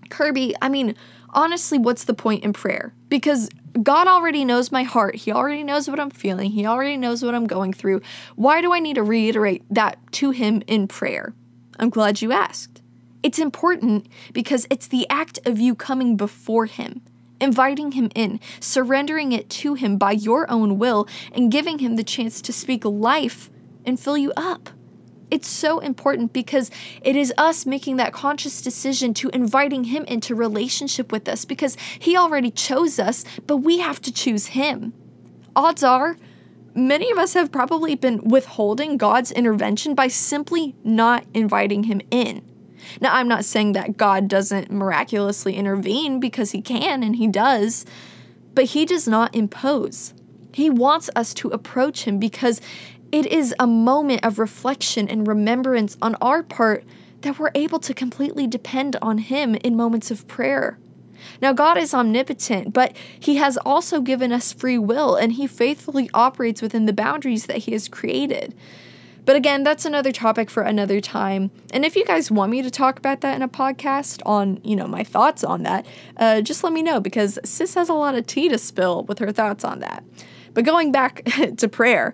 Kirby, 0.09 0.55
I 0.61 0.69
mean, 0.69 0.95
honestly, 1.29 1.77
what's 1.77 2.05
the 2.05 2.13
point 2.13 2.43
in 2.43 2.53
prayer? 2.53 2.93
Because 3.09 3.49
God 3.83 4.07
already 4.07 4.45
knows 4.45 4.71
my 4.71 4.83
heart. 4.83 5.15
He 5.15 5.31
already 5.31 5.63
knows 5.63 5.89
what 5.89 5.99
I'm 5.99 6.09
feeling. 6.09 6.51
He 6.51 6.65
already 6.65 6.95
knows 6.95 7.23
what 7.23 7.35
I'm 7.35 7.47
going 7.47 7.73
through. 7.73 8.01
Why 8.35 8.61
do 8.61 8.73
I 8.73 8.79
need 8.79 8.95
to 8.95 9.03
reiterate 9.03 9.63
that 9.69 9.97
to 10.13 10.31
Him 10.31 10.63
in 10.67 10.87
prayer? 10.87 11.33
I'm 11.77 11.89
glad 11.89 12.21
you 12.21 12.31
asked. 12.31 12.74
It's 13.25 13.39
important 13.39 14.07
because 14.33 14.67
it's 14.69 14.85
the 14.85 15.07
act 15.09 15.39
of 15.47 15.59
you 15.59 15.73
coming 15.73 16.15
before 16.15 16.67
Him, 16.67 17.01
inviting 17.41 17.93
Him 17.93 18.11
in, 18.13 18.39
surrendering 18.59 19.31
it 19.31 19.49
to 19.61 19.73
Him 19.73 19.97
by 19.97 20.11
your 20.11 20.45
own 20.51 20.77
will, 20.77 21.07
and 21.31 21.51
giving 21.51 21.79
Him 21.79 21.95
the 21.95 22.03
chance 22.03 22.39
to 22.43 22.53
speak 22.53 22.85
life 22.85 23.49
and 23.83 23.99
fill 23.99 24.15
you 24.15 24.31
up. 24.37 24.69
It's 25.31 25.47
so 25.47 25.79
important 25.79 26.33
because 26.33 26.69
it 27.01 27.15
is 27.15 27.33
us 27.35 27.65
making 27.65 27.95
that 27.95 28.13
conscious 28.13 28.61
decision 28.61 29.11
to 29.15 29.29
inviting 29.29 29.85
Him 29.85 30.03
into 30.03 30.35
relationship 30.35 31.11
with 31.11 31.27
us 31.27 31.45
because 31.45 31.75
He 31.97 32.15
already 32.15 32.51
chose 32.51 32.99
us, 32.99 33.25
but 33.47 33.57
we 33.57 33.79
have 33.79 33.99
to 34.03 34.13
choose 34.13 34.45
Him. 34.53 34.93
Odds 35.55 35.81
are, 35.81 36.15
many 36.75 37.09
of 37.09 37.17
us 37.17 37.33
have 37.33 37.51
probably 37.51 37.95
been 37.95 38.23
withholding 38.23 38.97
God's 38.97 39.31
intervention 39.31 39.95
by 39.95 40.09
simply 40.09 40.75
not 40.83 41.25
inviting 41.33 41.85
Him 41.85 42.01
in. 42.11 42.43
Now, 43.01 43.13
I'm 43.13 43.27
not 43.27 43.45
saying 43.45 43.73
that 43.73 43.97
God 43.97 44.27
doesn't 44.27 44.71
miraculously 44.71 45.55
intervene 45.55 46.19
because 46.19 46.51
He 46.51 46.61
can 46.61 47.03
and 47.03 47.15
He 47.15 47.27
does, 47.27 47.85
but 48.53 48.65
He 48.65 48.85
does 48.85 49.07
not 49.07 49.35
impose. 49.35 50.13
He 50.53 50.69
wants 50.69 51.09
us 51.15 51.33
to 51.35 51.49
approach 51.49 52.03
Him 52.03 52.19
because 52.19 52.61
it 53.11 53.25
is 53.25 53.53
a 53.59 53.67
moment 53.67 54.25
of 54.25 54.39
reflection 54.39 55.07
and 55.07 55.27
remembrance 55.27 55.97
on 56.01 56.15
our 56.15 56.43
part 56.43 56.83
that 57.21 57.39
we're 57.39 57.51
able 57.55 57.79
to 57.79 57.93
completely 57.93 58.47
depend 58.47 58.95
on 59.01 59.17
Him 59.17 59.55
in 59.55 59.75
moments 59.75 60.11
of 60.11 60.27
prayer. 60.27 60.77
Now, 61.41 61.53
God 61.53 61.77
is 61.77 61.93
omnipotent, 61.93 62.73
but 62.73 62.95
He 63.19 63.35
has 63.35 63.57
also 63.57 64.01
given 64.01 64.31
us 64.31 64.53
free 64.53 64.77
will, 64.77 65.15
and 65.15 65.33
He 65.33 65.47
faithfully 65.47 66.09
operates 66.13 66.61
within 66.61 66.85
the 66.85 66.93
boundaries 66.93 67.47
that 67.47 67.59
He 67.59 67.71
has 67.71 67.87
created. 67.87 68.55
But 69.25 69.35
again, 69.35 69.63
that's 69.63 69.85
another 69.85 70.11
topic 70.11 70.49
for 70.49 70.61
another 70.63 71.01
time. 71.01 71.49
And 71.73 71.83
if 71.83 71.95
you 71.95 72.05
guys 72.05 72.29
want 72.29 72.51
me 72.51 72.61
to 72.61 72.69
talk 72.69 72.99
about 72.99 73.21
that 73.21 73.35
in 73.35 73.41
a 73.41 73.49
podcast 73.49 74.21
on, 74.25 74.59
you 74.63 74.75
know, 74.75 74.87
my 74.87 75.03
thoughts 75.03 75.43
on 75.43 75.63
that, 75.63 75.85
uh, 76.17 76.41
just 76.41 76.63
let 76.63 76.71
me 76.71 76.83
know 76.83 76.99
because 76.99 77.39
Sis 77.43 77.73
has 77.73 77.89
a 77.89 77.93
lot 77.93 78.15
of 78.15 78.27
tea 78.27 78.49
to 78.49 78.57
spill 78.57 79.03
with 79.03 79.19
her 79.19 79.31
thoughts 79.31 79.63
on 79.63 79.79
that. 79.79 80.03
But 80.53 80.63
going 80.63 80.91
back 80.91 81.25
to 81.57 81.67
prayer, 81.67 82.13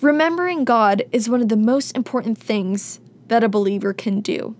remembering 0.00 0.64
God 0.64 1.02
is 1.10 1.28
one 1.28 1.42
of 1.42 1.48
the 1.48 1.56
most 1.56 1.96
important 1.96 2.38
things 2.38 3.00
that 3.26 3.42
a 3.42 3.48
believer 3.48 3.92
can 3.92 4.20
do. 4.20 4.56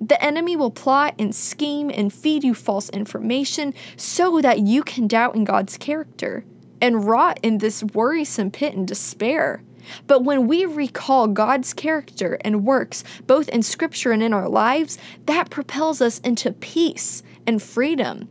The 0.00 0.22
enemy 0.22 0.56
will 0.56 0.70
plot 0.70 1.14
and 1.18 1.34
scheme 1.34 1.90
and 1.90 2.12
feed 2.12 2.42
you 2.42 2.54
false 2.54 2.88
information 2.90 3.74
so 3.96 4.40
that 4.40 4.60
you 4.60 4.82
can 4.82 5.06
doubt 5.06 5.34
in 5.34 5.44
God's 5.44 5.76
character 5.76 6.44
and 6.80 7.04
rot 7.04 7.38
in 7.42 7.58
this 7.58 7.84
worrisome 7.84 8.50
pit 8.50 8.74
and 8.74 8.88
despair. 8.88 9.62
But 10.06 10.24
when 10.24 10.46
we 10.46 10.64
recall 10.64 11.28
God's 11.28 11.72
character 11.72 12.38
and 12.42 12.64
works, 12.64 13.04
both 13.26 13.48
in 13.48 13.62
Scripture 13.62 14.12
and 14.12 14.22
in 14.22 14.32
our 14.32 14.48
lives, 14.48 14.98
that 15.26 15.50
propels 15.50 16.00
us 16.00 16.18
into 16.20 16.52
peace 16.52 17.22
and 17.46 17.62
freedom. 17.62 18.28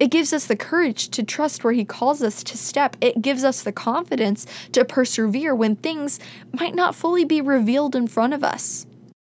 It 0.00 0.10
gives 0.10 0.32
us 0.32 0.46
the 0.46 0.56
courage 0.56 1.08
to 1.10 1.22
trust 1.22 1.62
where 1.62 1.72
He 1.72 1.84
calls 1.84 2.22
us 2.22 2.42
to 2.44 2.58
step. 2.58 2.96
It 3.00 3.22
gives 3.22 3.44
us 3.44 3.62
the 3.62 3.72
confidence 3.72 4.46
to 4.72 4.84
persevere 4.84 5.54
when 5.54 5.76
things 5.76 6.18
might 6.58 6.74
not 6.74 6.94
fully 6.94 7.24
be 7.24 7.40
revealed 7.40 7.94
in 7.94 8.08
front 8.08 8.34
of 8.34 8.42
us. 8.42 8.86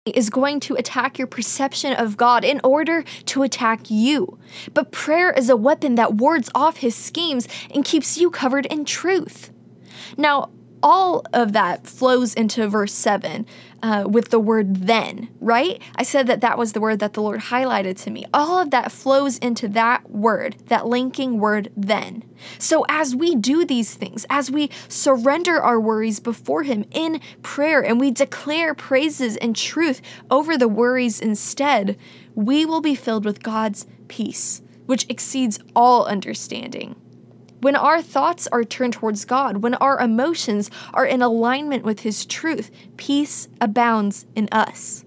Is 0.07 0.31
going 0.31 0.61
to 0.61 0.76
attack 0.76 1.19
your 1.19 1.26
perception 1.26 1.93
of 1.93 2.16
God 2.16 2.45
in 2.45 2.61
order 2.62 3.02
to 3.26 3.43
attack 3.43 3.90
you. 3.90 4.38
But 4.73 4.93
prayer 4.93 5.33
is 5.33 5.50
a 5.50 5.57
weapon 5.57 5.97
that 5.97 6.14
wards 6.14 6.49
off 6.55 6.76
his 6.76 6.95
schemes 6.95 7.49
and 7.75 7.85
keeps 7.85 8.16
you 8.16 8.31
covered 8.31 8.66
in 8.66 8.85
truth. 8.85 9.50
Now, 10.16 10.50
all 10.83 11.25
of 11.33 11.52
that 11.52 11.87
flows 11.87 12.35
into 12.35 12.68
verse 12.68 12.92
7 12.92 13.47
uh, 13.83 14.04
with 14.09 14.30
the 14.30 14.38
word 14.38 14.87
then, 14.87 15.28
right? 15.40 15.80
I 15.97 16.02
said 16.02 16.26
that 16.26 16.40
that 16.40 16.59
was 16.59 16.73
the 16.73 16.80
word 16.80 16.99
that 17.00 17.14
the 17.14 17.23
Lord 17.23 17.40
highlighted 17.40 17.97
to 18.02 18.11
me. 18.11 18.26
All 18.33 18.59
of 18.59 18.71
that 18.71 18.92
flows 18.92 19.38
into 19.38 19.68
that 19.68 20.11
word, 20.11 20.56
that 20.66 20.87
linking 20.87 21.38
word 21.38 21.71
then. 21.76 22.23
So 22.59 22.85
as 22.88 23.14
we 23.14 23.35
do 23.35 23.64
these 23.64 23.95
things, 23.95 24.26
as 24.30 24.50
we 24.50 24.71
surrender 24.88 25.61
our 25.61 25.80
worries 25.80 26.21
before 26.21 26.62
Him 26.62 26.85
in 26.90 27.21
prayer 27.42 27.85
and 27.85 28.00
we 28.00 28.11
declare 28.11 28.75
praises 28.75 29.37
and 29.37 29.54
truth 29.54 30.00
over 30.30 30.56
the 30.59 30.68
worries 30.68 31.21
instead, 31.21 31.97
we 32.35 32.66
will 32.66 32.80
be 32.80 32.95
filled 32.95 33.25
with 33.25 33.42
God's 33.42 33.87
peace, 34.09 34.62
which 34.87 35.06
exceeds 35.09 35.59
all 35.75 36.06
understanding. 36.06 36.97
When 37.67 37.75
our 37.75 38.01
thoughts 38.01 38.47
are 38.53 38.63
turned 38.63 38.93
towards 38.93 39.25
God, 39.25 39.57
when 39.57 39.75
our 39.75 39.99
emotions 39.99 40.71
are 40.95 41.05
in 41.05 41.21
alignment 41.21 41.83
with 41.83 42.03
His 42.03 42.25
truth, 42.25 42.71
peace 42.97 43.49
abounds 43.61 44.25
in 44.37 44.49
us. 44.53 45.05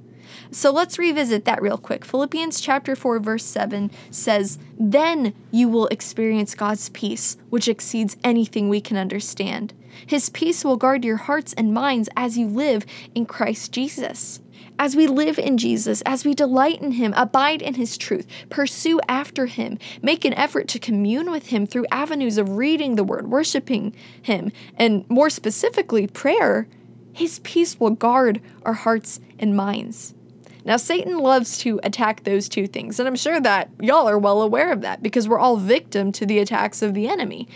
So 0.52 0.70
let's 0.70 1.00
revisit 1.00 1.46
that 1.46 1.62
real 1.62 1.78
quick. 1.78 2.04
Philippians 2.04 2.60
chapter 2.60 2.98
4 2.98 3.20
verse 3.20 3.46
7 3.46 3.90
says, 4.12 4.60
"Then 4.78 5.34
you 5.52 5.70
will 5.70 5.88
experience 5.88 6.54
God's 6.54 6.90
peace, 6.90 7.38
which 7.50 7.70
exceeds 7.70 8.18
anything 8.26 8.68
we 8.68 8.82
can 8.82 8.98
understand. 8.98 9.74
His 10.06 10.28
peace 10.30 10.66
will 10.66 10.76
guard 10.76 11.06
your 11.06 11.16
hearts 11.16 11.54
and 11.54 11.74
minds 11.74 12.10
as 12.18 12.38
you 12.38 12.46
live 12.46 12.86
in 13.16 13.26
Christ 13.26 13.72
Jesus." 13.72 14.42
As 14.80 14.96
we 14.96 15.08
live 15.08 15.38
in 15.38 15.58
Jesus, 15.58 16.02
as 16.06 16.24
we 16.24 16.34
delight 16.34 16.82
in 16.82 16.94
Him, 16.94 17.14
abide 17.18 17.62
in 17.62 17.74
His 17.74 17.98
truth, 17.98 18.26
pursue 18.50 19.02
after 19.10 19.46
Him, 19.46 19.78
make 20.02 20.24
an 20.24 20.34
effort 20.36 20.70
to 20.70 20.80
commune 20.80 21.30
with 21.30 21.48
Him 21.48 21.68
through 21.68 21.86
avenues 21.92 22.38
of 22.38 22.56
reading 22.56 22.96
the 22.96 23.04
Word, 23.04 23.30
worshiping 23.30 23.94
Him, 24.22 24.54
and 24.78 25.08
more 25.10 25.30
specifically, 25.30 26.08
prayer, 26.08 26.66
His 27.12 27.40
peace 27.40 27.78
will 27.78 27.90
guard 27.90 28.40
our 28.64 28.72
hearts 28.72 29.20
and 29.38 29.54
minds. 29.54 30.16
Now, 30.64 30.78
Satan 30.78 31.18
loves 31.18 31.58
to 31.58 31.82
attack 31.84 32.24
those 32.24 32.48
two 32.48 32.66
things, 32.66 33.00
and 33.00 33.08
I'm 33.08 33.18
sure 33.18 33.42
that 33.42 33.70
y'all 33.82 34.08
are 34.08 34.18
well 34.18 34.42
aware 34.42 34.72
of 34.72 34.80
that 34.82 35.04
because 35.04 35.28
we're 35.28 35.40
all 35.40 35.58
victim 35.58 36.14
to 36.14 36.26
the 36.26 36.40
attacks 36.40 36.82
of 36.82 36.94
the 36.94 37.10
enemy. 37.10 37.50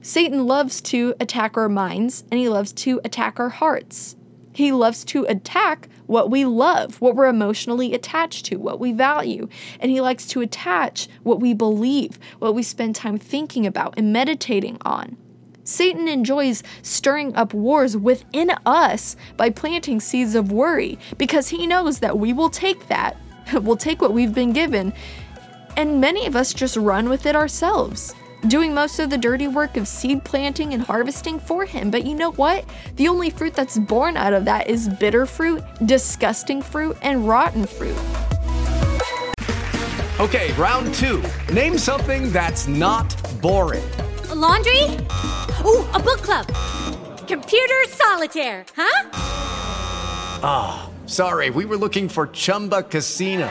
Satan 0.00 0.46
loves 0.46 0.80
to 0.82 1.16
attack 1.18 1.56
our 1.56 1.68
minds 1.68 2.22
and 2.30 2.38
he 2.38 2.48
loves 2.48 2.72
to 2.72 3.00
attack 3.04 3.40
our 3.40 3.48
hearts. 3.48 4.14
He 4.58 4.72
loves 4.72 5.04
to 5.04 5.24
attack 5.28 5.88
what 6.06 6.32
we 6.32 6.44
love, 6.44 7.00
what 7.00 7.14
we're 7.14 7.28
emotionally 7.28 7.94
attached 7.94 8.44
to, 8.46 8.56
what 8.56 8.80
we 8.80 8.90
value. 8.90 9.46
And 9.78 9.88
he 9.88 10.00
likes 10.00 10.26
to 10.30 10.40
attach 10.40 11.06
what 11.22 11.38
we 11.38 11.54
believe, 11.54 12.18
what 12.40 12.56
we 12.56 12.64
spend 12.64 12.96
time 12.96 13.18
thinking 13.18 13.68
about 13.68 13.94
and 13.96 14.12
meditating 14.12 14.78
on. 14.84 15.16
Satan 15.62 16.08
enjoys 16.08 16.64
stirring 16.82 17.36
up 17.36 17.54
wars 17.54 17.96
within 17.96 18.50
us 18.66 19.14
by 19.36 19.48
planting 19.48 20.00
seeds 20.00 20.34
of 20.34 20.50
worry 20.50 20.98
because 21.18 21.50
he 21.50 21.64
knows 21.64 22.00
that 22.00 22.18
we 22.18 22.32
will 22.32 22.50
take 22.50 22.88
that, 22.88 23.16
we'll 23.62 23.76
take 23.76 24.02
what 24.02 24.12
we've 24.12 24.34
been 24.34 24.52
given, 24.52 24.92
and 25.76 26.00
many 26.00 26.26
of 26.26 26.34
us 26.34 26.52
just 26.52 26.76
run 26.76 27.08
with 27.08 27.26
it 27.26 27.36
ourselves 27.36 28.12
doing 28.46 28.72
most 28.72 28.98
of 28.98 29.10
the 29.10 29.18
dirty 29.18 29.48
work 29.48 29.76
of 29.76 29.88
seed 29.88 30.24
planting 30.24 30.72
and 30.72 30.82
harvesting 30.82 31.40
for 31.40 31.64
him. 31.64 31.90
But 31.90 32.06
you 32.06 32.14
know 32.14 32.32
what? 32.32 32.64
The 32.96 33.08
only 33.08 33.30
fruit 33.30 33.54
that's 33.54 33.78
born 33.78 34.16
out 34.16 34.32
of 34.32 34.44
that 34.44 34.68
is 34.68 34.88
bitter 34.88 35.26
fruit, 35.26 35.62
disgusting 35.86 36.62
fruit, 36.62 36.96
and 37.02 37.26
rotten 37.26 37.66
fruit. 37.66 37.96
Okay, 40.20 40.52
round 40.54 40.92
two. 40.94 41.22
Name 41.52 41.78
something 41.78 42.32
that's 42.32 42.66
not 42.66 43.14
boring. 43.40 43.88
A 44.30 44.34
laundry? 44.34 44.82
Ooh, 45.64 45.84
a 45.94 46.00
book 46.00 46.22
club. 46.22 46.46
Computer 47.26 47.84
solitaire, 47.88 48.64
huh? 48.74 49.10
Ah, 50.40 50.88
oh, 50.88 51.06
sorry, 51.06 51.50
we 51.50 51.64
were 51.64 51.76
looking 51.76 52.08
for 52.08 52.26
Chumba 52.28 52.82
Casino. 52.82 53.50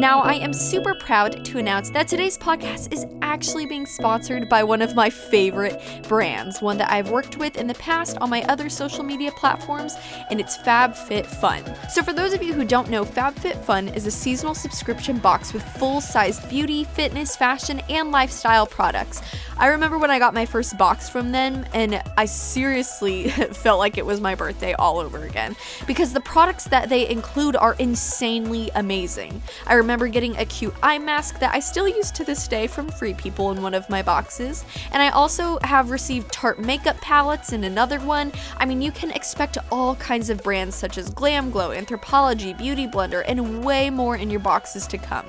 Now, 0.00 0.20
I 0.22 0.32
am 0.36 0.54
super 0.54 0.94
proud 0.94 1.44
to 1.44 1.58
announce 1.58 1.90
that 1.90 2.08
today's 2.08 2.38
podcast 2.38 2.90
is 2.90 3.04
actually 3.20 3.66
being 3.66 3.84
sponsored 3.84 4.48
by 4.48 4.64
one 4.64 4.80
of 4.80 4.94
my 4.94 5.10
favorite 5.10 5.78
brands, 6.08 6.62
one 6.62 6.78
that 6.78 6.90
I've 6.90 7.10
worked 7.10 7.36
with 7.36 7.58
in 7.58 7.66
the 7.66 7.74
past 7.74 8.16
on 8.16 8.30
my 8.30 8.42
other 8.44 8.70
social 8.70 9.04
media 9.04 9.30
platforms, 9.32 9.96
and 10.30 10.40
it's 10.40 10.56
FabFitFun. 10.56 11.90
So, 11.90 12.02
for 12.02 12.14
those 12.14 12.32
of 12.32 12.42
you 12.42 12.54
who 12.54 12.64
don't 12.64 12.88
know, 12.88 13.04
FabFitFun 13.04 13.94
is 13.94 14.06
a 14.06 14.10
seasonal 14.10 14.54
subscription 14.54 15.18
box 15.18 15.52
with 15.52 15.62
full 15.62 16.00
sized 16.00 16.48
beauty, 16.48 16.84
fitness, 16.84 17.36
fashion, 17.36 17.82
and 17.90 18.10
lifestyle 18.10 18.66
products. 18.66 19.20
I 19.58 19.66
remember 19.66 19.98
when 19.98 20.10
I 20.10 20.18
got 20.18 20.32
my 20.32 20.46
first 20.46 20.78
box 20.78 21.10
from 21.10 21.30
them, 21.30 21.66
and 21.74 22.02
I 22.16 22.24
seriously 22.24 23.28
felt 23.52 23.78
like 23.78 23.98
it 23.98 24.06
was 24.06 24.18
my 24.18 24.34
birthday 24.34 24.72
all 24.72 24.98
over 24.98 25.24
again 25.24 25.56
because 25.86 26.14
the 26.14 26.22
products 26.22 26.64
that 26.68 26.88
they 26.88 27.06
include 27.06 27.54
are 27.54 27.74
insanely 27.74 28.70
amazing. 28.74 29.42
I 29.66 29.74
remember 29.74 29.89
getting 29.98 30.36
a 30.36 30.44
cute 30.44 30.74
eye 30.82 30.98
mask 30.98 31.38
that 31.40 31.54
I 31.54 31.60
still 31.60 31.88
use 31.88 32.10
to 32.12 32.24
this 32.24 32.46
day 32.48 32.66
from 32.66 32.88
Free 32.88 33.14
People 33.14 33.50
in 33.50 33.62
one 33.62 33.74
of 33.74 33.88
my 33.88 34.02
boxes, 34.02 34.64
and 34.92 35.02
I 35.02 35.10
also 35.10 35.58
have 35.62 35.90
received 35.90 36.32
Tarte 36.32 36.58
makeup 36.58 37.00
palettes 37.00 37.52
in 37.52 37.64
another 37.64 37.98
one. 38.00 38.32
I 38.56 38.66
mean, 38.66 38.82
you 38.82 38.92
can 38.92 39.10
expect 39.10 39.58
all 39.70 39.94
kinds 39.96 40.30
of 40.30 40.42
brands 40.42 40.76
such 40.76 40.98
as 40.98 41.10
Glam 41.10 41.50
Glow, 41.50 41.70
Anthropologie, 41.70 42.56
Beauty 42.56 42.86
Blender, 42.86 43.24
and 43.26 43.64
way 43.64 43.90
more 43.90 44.16
in 44.16 44.30
your 44.30 44.40
boxes 44.40 44.86
to 44.88 44.98
come. 44.98 45.26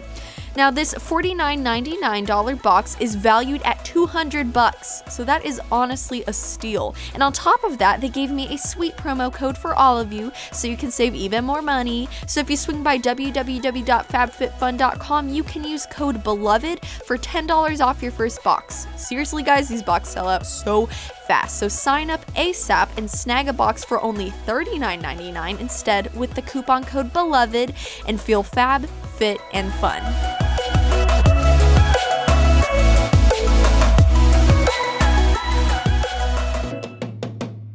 Now 0.55 0.71
this 0.71 0.93
$49.99 0.93 2.61
box 2.61 2.97
is 2.99 3.15
valued 3.15 3.61
at 3.63 3.83
200 3.85 4.51
bucks. 4.51 5.01
So 5.09 5.23
that 5.23 5.45
is 5.45 5.61
honestly 5.71 6.25
a 6.27 6.33
steal. 6.33 6.93
And 7.13 7.23
on 7.23 7.31
top 7.33 7.63
of 7.63 7.77
that, 7.77 8.01
they 8.01 8.09
gave 8.09 8.31
me 8.31 8.53
a 8.53 8.57
sweet 8.57 8.97
promo 8.97 9.33
code 9.33 9.57
for 9.57 9.73
all 9.73 9.97
of 9.97 10.11
you 10.11 10.33
so 10.51 10.67
you 10.67 10.75
can 10.77 10.91
save 10.91 11.15
even 11.15 11.45
more 11.45 11.61
money. 11.61 12.09
So 12.27 12.41
if 12.41 12.49
you 12.49 12.57
swing 12.57 12.83
by 12.83 12.99
www.fabfitfun.com, 12.99 15.29
you 15.29 15.43
can 15.43 15.63
use 15.63 15.85
code 15.85 16.21
beloved 16.23 16.85
for 17.05 17.17
$10 17.17 17.81
off 17.81 18.01
your 18.01 18.11
first 18.11 18.43
box. 18.43 18.87
Seriously 18.97 19.43
guys, 19.43 19.69
these 19.69 19.83
boxes 19.83 20.13
sell 20.13 20.27
out 20.27 20.45
so 20.45 20.87
fast. 21.27 21.59
So 21.59 21.69
sign 21.69 22.09
up 22.09 22.25
ASAP 22.33 22.89
and 22.97 23.09
snag 23.09 23.47
a 23.47 23.53
box 23.53 23.85
for 23.85 24.01
only 24.01 24.31
$39.99 24.45 25.59
instead 25.59 26.13
with 26.15 26.33
the 26.33 26.41
coupon 26.41 26.83
code 26.83 27.13
beloved 27.13 27.73
and 28.07 28.19
feel 28.19 28.41
fab, 28.43 28.89
fit, 29.21 29.39
and 29.53 29.71
fun. 29.73 30.01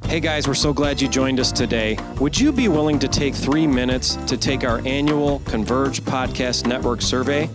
Hey 0.09 0.19
guys, 0.19 0.49
we're 0.49 0.55
so 0.55 0.73
glad 0.73 1.01
you 1.01 1.07
joined 1.07 1.39
us 1.39 1.53
today. 1.53 1.99
Would 2.19 2.37
you 2.37 2.51
be 2.51 2.67
willing 2.67 2.99
to 2.99 3.07
take 3.07 3.33
three 3.33 3.65
minutes 3.65 4.17
to 4.27 4.37
take 4.37 4.65
our 4.65 4.85
annual 4.85 5.39
Converge 5.41 6.03
Podcast 6.03 6.67
Network 6.67 7.01
survey? 7.01 7.49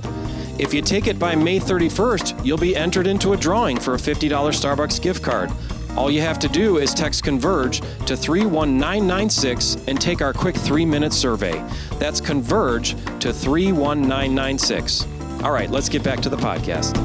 If 0.58 0.74
you 0.74 0.82
take 0.82 1.08
it 1.08 1.20
by 1.20 1.36
May 1.36 1.60
31st, 1.60 2.46
you'll 2.46 2.58
be 2.58 2.78
entered 2.78 3.08
into 3.08 3.34
a 3.34 3.38
drawing 3.38 3.78
for 3.78 3.96
a 3.96 3.98
$50 3.98 4.30
Starbucks 4.54 5.02
gift 5.02 5.22
card. 5.22 5.52
All 5.98 6.10
you 6.10 6.22
have 6.22 6.40
to 6.40 6.48
do 6.48 6.78
is 6.78 6.94
text 6.94 7.24
Converge 7.24 7.82
to 8.06 8.16
31996 8.16 9.78
and 9.88 10.00
take 10.00 10.22
our 10.22 10.34
quick 10.34 10.56
three 10.56 10.86
minute 10.86 11.12
survey. 11.12 11.64
That's 12.00 12.22
Converge 12.22 12.92
to 13.20 13.34
31996. 13.34 15.06
All 15.44 15.52
right, 15.52 15.70
let's 15.70 15.90
get 15.90 16.02
back 16.02 16.22
to 16.22 16.30
the 16.30 16.38
podcast. 16.38 16.98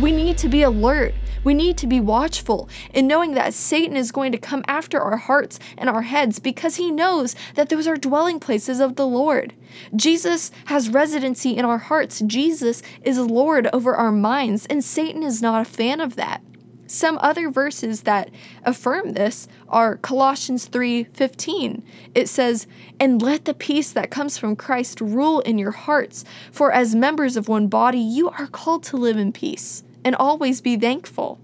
We 0.00 0.10
need 0.10 0.36
to 0.38 0.48
be 0.48 0.62
alert. 0.62 1.14
We 1.44 1.54
need 1.54 1.78
to 1.78 1.86
be 1.86 2.00
watchful 2.00 2.68
in 2.92 3.06
knowing 3.06 3.34
that 3.34 3.54
Satan 3.54 3.96
is 3.96 4.10
going 4.10 4.32
to 4.32 4.38
come 4.38 4.64
after 4.66 5.00
our 5.00 5.16
hearts 5.16 5.58
and 5.76 5.88
our 5.88 6.02
heads 6.02 6.40
because 6.40 6.76
he 6.76 6.90
knows 6.90 7.36
that 7.54 7.68
those 7.68 7.86
are 7.86 7.96
dwelling 7.96 8.40
places 8.40 8.80
of 8.80 8.96
the 8.96 9.06
Lord. 9.06 9.54
Jesus 9.94 10.50
has 10.66 10.88
residency 10.88 11.56
in 11.56 11.64
our 11.64 11.78
hearts. 11.78 12.20
Jesus 12.26 12.82
is 13.02 13.18
Lord 13.18 13.68
over 13.72 13.94
our 13.94 14.12
minds, 14.12 14.66
and 14.66 14.84
Satan 14.84 15.22
is 15.22 15.40
not 15.40 15.62
a 15.62 15.64
fan 15.64 16.00
of 16.00 16.16
that. 16.16 16.42
Some 16.88 17.18
other 17.20 17.50
verses 17.50 18.02
that 18.02 18.30
affirm 18.64 19.12
this 19.12 19.46
are 19.68 19.96
Colossians 19.98 20.64
3:15. 20.66 21.82
It 22.14 22.28
says, 22.28 22.66
"And 22.98 23.22
let 23.22 23.44
the 23.44 23.54
peace 23.54 23.92
that 23.92 24.10
comes 24.10 24.38
from 24.38 24.56
Christ 24.56 25.00
rule 25.00 25.38
in 25.40 25.58
your 25.58 25.70
hearts, 25.70 26.24
for 26.50 26.72
as 26.72 26.96
members 26.96 27.36
of 27.36 27.46
one 27.46 27.68
body 27.68 28.00
you 28.00 28.30
are 28.30 28.48
called 28.48 28.82
to 28.84 28.96
live 28.96 29.16
in 29.16 29.30
peace." 29.30 29.84
and 30.04 30.16
always 30.16 30.62
be 30.62 30.76
thankful. 30.76 31.38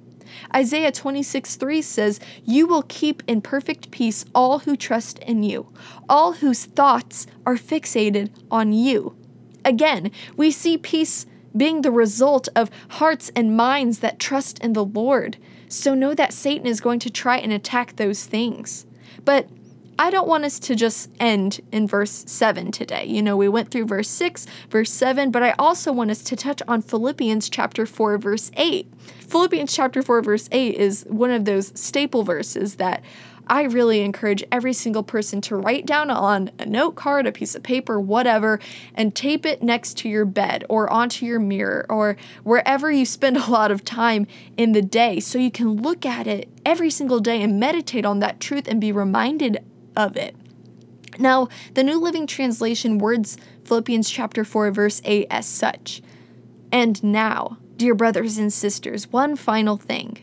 Isaiah 0.55 0.91
26 0.91 1.57
3 1.57 1.83
says, 1.83 2.19
You 2.45 2.67
will 2.67 2.85
keep 2.89 3.23
in 3.27 3.41
perfect 3.41 3.91
peace 3.91 4.25
all 4.35 4.61
who 4.61 4.77
trust 4.77 5.19
in 5.21 5.43
you, 5.43 5.69
all 6.09 6.33
whose 6.33 6.65
thoughts 6.65 7.27
are 7.45 7.57
fixated 7.57 8.31
on 8.51 8.73
you. 8.73 9.15
Again, 9.65 10.11
we 10.37 10.51
see 10.51 10.79
peace 10.79 11.27
being 11.57 11.83
the 11.83 11.91
result 11.91 12.49
of 12.57 12.71
hearts 12.91 13.31
and 13.37 13.57
minds 13.57 14.01
that 14.01 14.19
trust 14.19 14.59
in 14.61 14.73
the 14.73 14.85
Lord. 14.85 15.37
So 15.69 15.95
know 15.95 16.15
that 16.15 16.33
Satan 16.33 16.67
is 16.67 16.81
going 16.81 17.01
to 17.01 17.11
try 17.11 17.39
and 17.39 17.53
attack 17.53 17.97
those 17.97 18.27
things. 18.27 18.87
But 19.25 19.49
I 19.99 20.11
don't 20.11 20.27
want 20.27 20.45
us 20.45 20.59
to 20.61 20.75
just 20.75 21.09
end 21.21 21.61
in 21.71 21.87
verse 21.87 22.25
7 22.27 22.73
today. 22.73 23.05
You 23.05 23.23
know, 23.23 23.37
we 23.37 23.49
went 23.49 23.71
through 23.71 23.87
verse 23.87 24.09
6, 24.09 24.47
verse 24.69 24.91
7, 24.91 25.31
but 25.31 25.43
I 25.43 25.53
also 25.53 25.93
want 25.93 26.11
us 26.11 26.23
to 26.25 26.37
touch 26.37 26.61
on 26.67 26.83
Philippians 26.83 27.49
chapter 27.49 27.87
4, 27.87 28.19
verse 28.19 28.51
8. 28.57 28.93
Philippians 29.21 29.73
chapter 29.73 30.03
4, 30.03 30.23
verse 30.23 30.49
8 30.51 30.75
is 30.75 31.05
one 31.09 31.31
of 31.31 31.45
those 31.45 31.73
staple 31.81 32.25
verses 32.25 32.77
that 32.77 33.03
I 33.47 33.63
really 33.65 34.01
encourage 34.01 34.43
every 34.51 34.73
single 34.73 35.03
person 35.03 35.41
to 35.43 35.57
write 35.57 35.87
down 35.87 36.11
on 36.11 36.51
a 36.59 36.67
note 36.67 36.95
card, 36.95 37.27
a 37.27 37.33
piece 37.33 37.55
of 37.55 37.63
paper, 37.63 38.01
whatever, 38.01 38.59
and 38.95 39.15
tape 39.15 39.45
it 39.45 39.63
next 39.63 39.99
to 39.99 40.09
your 40.09 40.25
bed 40.25 40.65
or 40.69 40.91
onto 40.91 41.27
your 41.27 41.41
mirror 41.41 41.85
or 41.89 42.17
wherever 42.43 42.91
you 42.91 43.05
spend 43.05 43.37
a 43.37 43.51
lot 43.51 43.71
of 43.71 43.85
time 43.85 44.27
in 44.57 44.73
the 44.73 44.83
day 44.83 45.21
so 45.21 45.39
you 45.39 45.51
can 45.51 45.77
look 45.77 46.07
at 46.07 46.27
it 46.27 46.49
every 46.65 46.91
single 46.91 47.21
day 47.21 47.43
and 47.43 47.61
meditate 47.61 48.05
on 48.05 48.21
that 48.21 48.41
truth 48.41 48.67
and 48.67 48.81
be 48.81 48.93
reminded 48.93 49.63
of 49.97 50.17
it. 50.17 50.35
Now, 51.19 51.49
the 51.75 51.85
New 51.85 52.01
Living 52.01 52.27
Translation 52.27 52.99
words 52.99 53.37
Philippians 53.65 54.11
chapter 54.11 54.45
4 54.45 54.71
verse 54.71 55.01
8 55.05 55.27
as 55.31 55.47
such. 55.47 56.03
And 56.73 57.03
now, 57.05 57.59
dear 57.77 57.95
brothers 57.95 58.39
and 58.39 58.53
sisters, 58.53 59.13
one 59.13 59.37
final 59.37 59.77
thing 59.77 60.19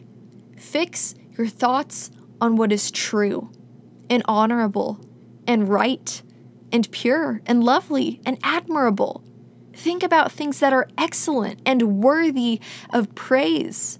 fix 0.58 1.16
your 1.38 1.48
thoughts 1.48 2.12
on 2.42 2.58
what 2.58 2.74
is 2.74 2.92
true 2.92 3.50
and 4.10 4.24
honorable 4.28 5.00
and 5.48 5.70
right 5.70 6.22
and 6.72 6.90
pure 6.92 7.42
and 7.46 7.64
lovely 7.64 8.20
and 8.26 8.38
admirable. 8.44 9.24
Think 9.74 10.04
about 10.04 10.32
things 10.32 10.60
that 10.60 10.74
are 10.74 10.88
excellent 10.98 11.62
and 11.66 12.04
worthy 12.04 12.60
of 12.90 13.14
praise. 13.16 14.00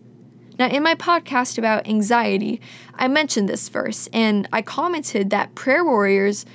Now, 0.60 0.68
in 0.68 0.84
my 0.84 0.96
podcast 0.96 1.58
about 1.58 1.88
anxiety, 1.88 2.62
I 2.96 3.08
mentioned 3.08 3.50
this 3.50 3.70
verse 3.70 4.08
and 4.14 4.48
I 4.52 4.62
commented 4.62 5.30
that 5.30 5.56
prayer 5.56 5.84
warriors 5.84 6.46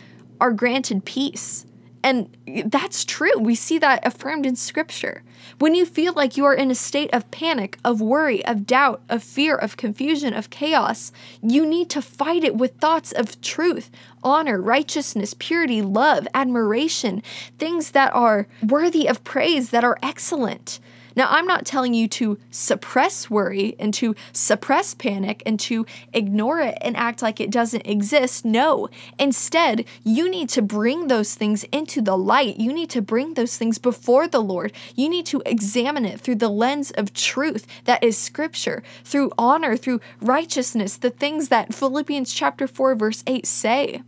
are 0.41 0.53
granted 0.53 1.05
peace. 1.05 1.66
And 2.07 2.29
that's 2.67 3.05
true. 3.05 3.37
We 3.37 3.57
see 3.57 3.79
that 3.79 4.07
affirmed 4.07 4.47
in 4.47 4.55
scripture. 4.55 5.25
When 5.59 5.75
you 5.75 5.85
feel 5.85 6.13
like 6.13 6.37
you 6.37 6.45
are 6.45 6.55
in 6.55 6.71
a 6.71 6.75
state 6.77 7.11
of 7.13 7.29
panic, 7.33 7.79
of 7.85 8.01
worry, 8.01 8.47
of 8.47 8.65
doubt, 8.65 9.03
of 9.09 9.25
fear, 9.25 9.57
of 9.57 9.77
confusion, 9.77 10.33
of 10.33 10.49
chaos, 10.49 11.11
you 11.43 11.67
need 11.67 11.91
to 11.91 12.01
fight 12.01 12.45
it 12.45 12.55
with 12.55 12.77
thoughts 12.77 13.11
of 13.11 13.41
truth, 13.41 13.91
honor, 14.23 14.61
righteousness, 14.61 15.35
purity, 15.37 15.83
love, 15.83 16.29
admiration, 16.33 17.25
things 17.59 17.91
that 17.91 18.15
are 18.15 18.47
worthy 18.63 19.09
of 19.09 19.25
praise, 19.25 19.71
that 19.71 19.83
are 19.83 19.99
excellent. 20.01 20.79
Now, 21.17 21.29
I'm 21.31 21.47
not 21.47 21.65
telling 21.65 21.95
you 21.95 22.07
to 22.09 22.39
suppress 22.51 23.31
worry 23.31 23.75
and 23.79 23.93
to 23.95 24.15
suppress 24.33 24.93
panic 24.93 25.43
and 25.47 25.59
to 25.61 25.87
ignore 26.13 26.61
it 26.61 26.77
and 26.83 26.95
act 26.97 27.23
like 27.23 27.41
it 27.41 27.51
doesn't 27.51 27.87
exist. 27.87 28.45
No. 28.45 28.89
Instead, 29.19 29.87
you 30.05 30.31
need 30.31 30.51
to 30.51 30.63
bring 30.63 31.09
those 31.09 31.35
things 31.35 31.65
into 31.73 32.03
the 32.03 32.19
light. 32.19 32.59
You 32.59 32.73
need 32.73 32.91
to 32.91 33.01
bring 33.01 33.35
those 33.35 33.57
things 33.57 33.79
before 33.79 34.29
the 34.29 34.43
Lord. 34.43 34.73
You 34.95 35.09
need 35.09 35.25
to 35.27 35.43
examine 35.47 36.05
it 36.05 36.21
through 36.21 36.37
the 36.37 36.51
lens 36.51 36.91
of 36.93 37.15
truth 37.15 37.67
that 37.85 38.05
is 38.05 38.19
scripture, 38.19 38.83
through 39.03 39.33
honor, 39.39 39.77
through 39.77 40.01
righteousness, 40.21 40.99
the 40.99 41.11
things 41.11 41.49
that 41.49 41.75
Philippians 41.75 42.33
chapter 42.33 42.67
4 42.67 42.95
verse 42.95 43.25
8 43.27 43.47
say. 43.47 44.03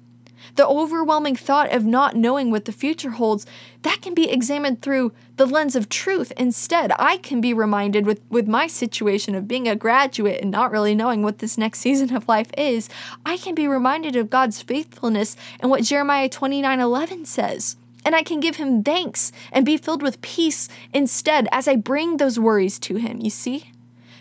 The 0.56 0.66
overwhelming 0.66 1.36
thought 1.36 1.72
of 1.72 1.84
not 1.84 2.16
knowing 2.16 2.50
what 2.50 2.64
the 2.64 2.72
future 2.72 3.10
holds, 3.10 3.46
that 3.82 4.00
can 4.02 4.14
be 4.14 4.30
examined 4.30 4.82
through 4.82 5.12
the 5.36 5.46
lens 5.46 5.76
of 5.76 5.88
truth. 5.88 6.32
Instead, 6.36 6.92
I 6.98 7.18
can 7.18 7.40
be 7.40 7.54
reminded 7.54 8.06
with, 8.06 8.20
with 8.28 8.46
my 8.46 8.66
situation 8.66 9.34
of 9.34 9.48
being 9.48 9.68
a 9.68 9.76
graduate 9.76 10.40
and 10.40 10.50
not 10.50 10.70
really 10.70 10.94
knowing 10.94 11.22
what 11.22 11.38
this 11.38 11.58
next 11.58 11.78
season 11.80 12.14
of 12.14 12.28
life 12.28 12.50
is, 12.56 12.88
I 13.24 13.36
can 13.36 13.54
be 13.54 13.68
reminded 13.68 14.16
of 14.16 14.30
God's 14.30 14.62
faithfulness 14.62 15.36
and 15.60 15.70
what 15.70 15.84
Jeremiah 15.84 16.28
29 16.28 16.80
11 16.80 17.24
says. 17.24 17.76
And 18.04 18.14
I 18.14 18.22
can 18.22 18.40
give 18.40 18.56
him 18.56 18.82
thanks 18.82 19.32
and 19.52 19.66
be 19.66 19.76
filled 19.76 20.02
with 20.02 20.22
peace 20.22 20.68
instead 20.94 21.48
as 21.52 21.68
I 21.68 21.76
bring 21.76 22.16
those 22.16 22.38
worries 22.38 22.78
to 22.80 22.96
him, 22.96 23.20
you 23.20 23.30
see? 23.30 23.72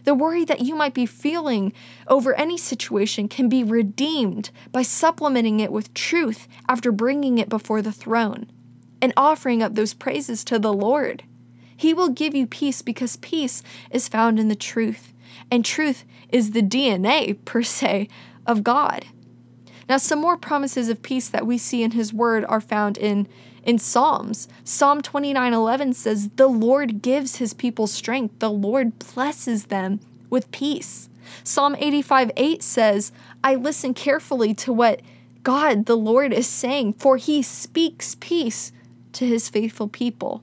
The 0.08 0.16
worry 0.16 0.46
that 0.46 0.62
you 0.62 0.74
might 0.74 0.94
be 0.94 1.06
feeling 1.06 1.74
over 2.08 2.34
any 2.36 2.58
situation 2.58 3.28
can 3.28 3.50
be 3.50 3.62
redeemed 3.62 4.52
by 4.72 4.82
supplementing 4.82 5.60
it 5.60 5.70
with 5.70 5.94
truth 5.94 6.48
after 6.70 6.94
bringing 6.94 7.40
it 7.40 7.50
before 7.50 7.82
the 7.82 7.92
throne 7.92 8.50
and 9.02 9.12
offering 9.18 9.62
up 9.62 9.76
those 9.76 9.94
praises 9.94 10.46
to 10.46 10.60
the 10.60 10.72
Lord. 10.72 11.24
He 11.76 11.94
will 11.94 12.08
give 12.08 12.34
you 12.34 12.48
peace 12.48 12.82
because 12.82 13.18
peace 13.18 13.62
is 13.92 14.08
found 14.08 14.40
in 14.40 14.48
the 14.48 14.56
truth, 14.56 15.14
and 15.52 15.66
truth 15.66 16.06
is 16.30 16.52
the 16.52 16.62
DNA, 16.62 17.44
per 17.44 17.62
se, 17.62 18.08
of 18.46 18.64
God. 18.64 19.08
Now, 19.90 19.98
some 19.98 20.22
more 20.22 20.38
promises 20.38 20.88
of 20.88 21.04
peace 21.04 21.28
that 21.28 21.46
we 21.46 21.58
see 21.58 21.84
in 21.84 21.92
His 21.92 22.14
Word 22.14 22.46
are 22.46 22.62
found 22.62 22.98
in 22.98 23.28
in 23.68 23.78
Psalms. 23.78 24.48
Psalm 24.64 25.02
29:11 25.02 25.94
says, 25.94 26.30
"The 26.38 26.48
Lord 26.48 27.04
gives 27.04 27.36
his 27.36 27.54
people 27.54 27.86
strength. 27.86 28.40
The 28.40 28.50
Lord 28.50 28.98
blesses 28.98 29.66
them 29.66 30.00
with 30.30 30.50
peace." 30.52 31.10
Psalm 31.44 31.76
85:8 31.78 32.64
says, 32.64 33.12
"I 33.44 33.56
listen 33.56 33.94
carefully 33.94 34.54
to 34.56 34.72
what 34.72 35.02
God 35.44 35.86
the 35.86 35.98
Lord 35.98 36.34
is 36.34 36.48
saying, 36.48 36.94
for 36.94 37.18
he 37.18 37.42
speaks 37.42 38.16
peace 38.20 38.72
to 39.12 39.26
his 39.26 39.50
faithful 39.50 39.90
people. 39.90 40.42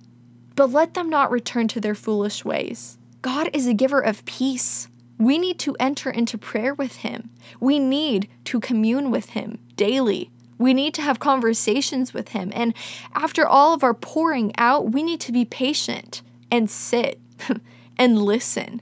But 0.54 0.70
let 0.70 0.94
them 0.94 1.08
not 1.08 1.30
return 1.30 1.66
to 1.68 1.80
their 1.80 1.94
foolish 1.94 2.44
ways." 2.44 2.98
God 3.22 3.48
is 3.54 3.66
a 3.66 3.72
giver 3.72 4.00
of 4.00 4.24
peace. 4.26 4.88
We 5.18 5.38
need 5.38 5.58
to 5.60 5.76
enter 5.80 6.10
into 6.10 6.37
prayer 6.37 6.74
with 6.74 6.96
Him. 6.96 7.30
We 7.60 7.78
need 7.78 8.28
to 8.44 8.60
commune 8.60 9.10
with 9.10 9.30
Him 9.30 9.58
daily. 9.76 10.30
We 10.58 10.74
need 10.74 10.94
to 10.94 11.02
have 11.02 11.18
conversations 11.18 12.14
with 12.14 12.28
Him. 12.30 12.52
And 12.54 12.74
after 13.14 13.46
all 13.46 13.74
of 13.74 13.82
our 13.82 13.94
pouring 13.94 14.52
out, 14.56 14.92
we 14.92 15.02
need 15.02 15.20
to 15.20 15.32
be 15.32 15.44
patient 15.44 16.22
and 16.50 16.70
sit 16.70 17.20
and 17.96 18.22
listen 18.22 18.80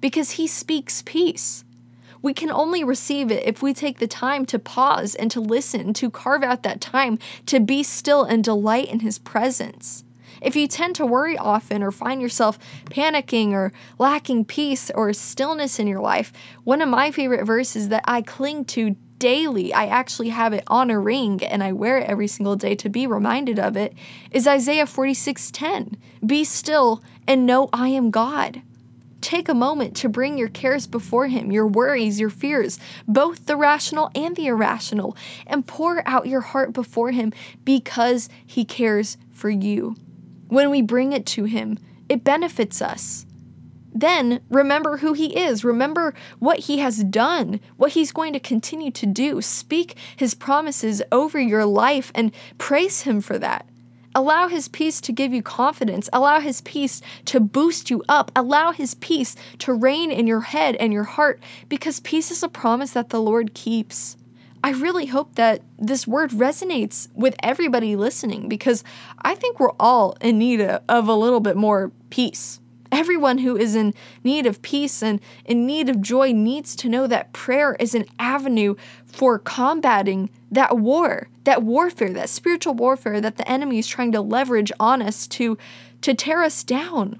because 0.00 0.32
He 0.32 0.46
speaks 0.46 1.02
peace. 1.02 1.64
We 2.22 2.32
can 2.32 2.50
only 2.50 2.84
receive 2.84 3.30
it 3.30 3.46
if 3.46 3.62
we 3.62 3.74
take 3.74 3.98
the 3.98 4.06
time 4.06 4.46
to 4.46 4.58
pause 4.58 5.14
and 5.14 5.30
to 5.30 5.40
listen, 5.40 5.92
to 5.94 6.10
carve 6.10 6.42
out 6.42 6.62
that 6.62 6.80
time 6.80 7.18
to 7.46 7.60
be 7.60 7.82
still 7.82 8.24
and 8.24 8.42
delight 8.42 8.88
in 8.88 9.00
His 9.00 9.18
presence. 9.18 10.04
If 10.40 10.56
you 10.56 10.66
tend 10.66 10.94
to 10.96 11.06
worry 11.06 11.38
often 11.38 11.82
or 11.82 11.90
find 11.90 12.20
yourself 12.20 12.58
panicking 12.86 13.52
or 13.52 13.72
lacking 13.98 14.44
peace 14.44 14.90
or 14.94 15.12
stillness 15.12 15.78
in 15.78 15.86
your 15.86 16.00
life, 16.00 16.32
one 16.64 16.82
of 16.82 16.88
my 16.88 17.10
favorite 17.10 17.44
verses 17.44 17.88
that 17.88 18.04
I 18.06 18.22
cling 18.22 18.64
to 18.66 18.96
daily, 19.24 19.72
I 19.72 19.86
actually 19.86 20.28
have 20.28 20.52
it 20.52 20.64
on 20.66 20.90
a 20.90 20.98
ring 20.98 21.42
and 21.42 21.62
I 21.62 21.72
wear 21.72 21.96
it 21.96 22.06
every 22.06 22.26
single 22.26 22.56
day 22.56 22.74
to 22.74 22.90
be 22.90 23.06
reminded 23.06 23.58
of 23.58 23.74
it, 23.74 23.94
is 24.30 24.46
Isaiah 24.46 24.84
46:10. 24.84 25.96
Be 26.26 26.44
still 26.44 27.02
and 27.26 27.46
know 27.46 27.70
I 27.72 27.88
am 27.88 28.10
God. 28.10 28.60
Take 29.22 29.48
a 29.48 29.54
moment 29.54 29.96
to 29.96 30.10
bring 30.10 30.36
your 30.36 30.50
cares 30.50 30.86
before 30.86 31.28
Him, 31.28 31.50
your 31.50 31.66
worries, 31.66 32.20
your 32.20 32.28
fears, 32.28 32.78
both 33.08 33.46
the 33.46 33.56
rational 33.56 34.10
and 34.14 34.36
the 34.36 34.48
irrational, 34.48 35.16
and 35.46 35.66
pour 35.66 36.06
out 36.06 36.26
your 36.26 36.42
heart 36.42 36.74
before 36.74 37.10
Him 37.10 37.32
because 37.64 38.28
He 38.44 38.62
cares 38.66 39.16
for 39.32 39.48
you. 39.48 39.96
When 40.48 40.68
we 40.68 40.82
bring 40.82 41.14
it 41.14 41.24
to 41.28 41.44
Him, 41.44 41.78
it 42.10 42.24
benefits 42.24 42.82
us. 42.82 43.23
Then 43.94 44.40
remember 44.50 44.96
who 44.96 45.12
he 45.12 45.38
is. 45.38 45.64
Remember 45.64 46.14
what 46.40 46.60
he 46.60 46.78
has 46.78 47.04
done, 47.04 47.60
what 47.76 47.92
he's 47.92 48.10
going 48.10 48.32
to 48.32 48.40
continue 48.40 48.90
to 48.90 49.06
do. 49.06 49.40
Speak 49.40 49.96
his 50.16 50.34
promises 50.34 51.00
over 51.12 51.38
your 51.38 51.64
life 51.64 52.10
and 52.14 52.32
praise 52.58 53.02
him 53.02 53.20
for 53.20 53.38
that. 53.38 53.66
Allow 54.16 54.48
his 54.48 54.68
peace 54.68 55.00
to 55.02 55.12
give 55.12 55.32
you 55.32 55.42
confidence. 55.42 56.08
Allow 56.12 56.40
his 56.40 56.60
peace 56.60 57.00
to 57.26 57.40
boost 57.40 57.90
you 57.90 58.02
up. 58.08 58.30
Allow 58.36 58.72
his 58.72 58.94
peace 58.94 59.34
to 59.58 59.72
reign 59.72 60.10
in 60.10 60.26
your 60.26 60.42
head 60.42 60.76
and 60.76 60.92
your 60.92 61.04
heart 61.04 61.40
because 61.68 62.00
peace 62.00 62.30
is 62.30 62.42
a 62.42 62.48
promise 62.48 62.92
that 62.92 63.10
the 63.10 63.20
Lord 63.20 63.54
keeps. 63.54 64.16
I 64.62 64.70
really 64.70 65.06
hope 65.06 65.34
that 65.34 65.62
this 65.78 66.06
word 66.06 66.30
resonates 66.30 67.08
with 67.14 67.36
everybody 67.42 67.96
listening 67.96 68.48
because 68.48 68.82
I 69.20 69.34
think 69.34 69.60
we're 69.60 69.74
all 69.78 70.16
in 70.20 70.38
need 70.38 70.60
of 70.60 71.08
a 71.08 71.14
little 71.14 71.40
bit 71.40 71.56
more 71.56 71.92
peace. 72.08 72.60
Everyone 72.94 73.38
who 73.38 73.56
is 73.56 73.74
in 73.74 73.92
need 74.22 74.46
of 74.46 74.62
peace 74.62 75.02
and 75.02 75.20
in 75.44 75.66
need 75.66 75.88
of 75.88 76.00
joy 76.00 76.30
needs 76.30 76.76
to 76.76 76.88
know 76.88 77.08
that 77.08 77.32
prayer 77.32 77.74
is 77.80 77.92
an 77.92 78.04
avenue 78.20 78.76
for 79.04 79.36
combating 79.40 80.30
that 80.52 80.78
war, 80.78 81.26
that 81.42 81.64
warfare, 81.64 82.12
that 82.12 82.28
spiritual 82.28 82.72
warfare 82.72 83.20
that 83.20 83.36
the 83.36 83.50
enemy 83.50 83.80
is 83.80 83.88
trying 83.88 84.12
to 84.12 84.20
leverage 84.20 84.70
on 84.78 85.02
us 85.02 85.26
to, 85.26 85.58
to 86.02 86.14
tear 86.14 86.44
us 86.44 86.62
down. 86.62 87.18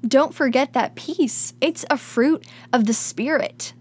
Don't 0.00 0.34
forget 0.34 0.72
that 0.72 0.94
peace. 0.94 1.52
It's 1.60 1.84
a 1.90 1.98
fruit 1.98 2.46
of 2.72 2.86
the 2.86 2.94
Spirit. 2.94 3.74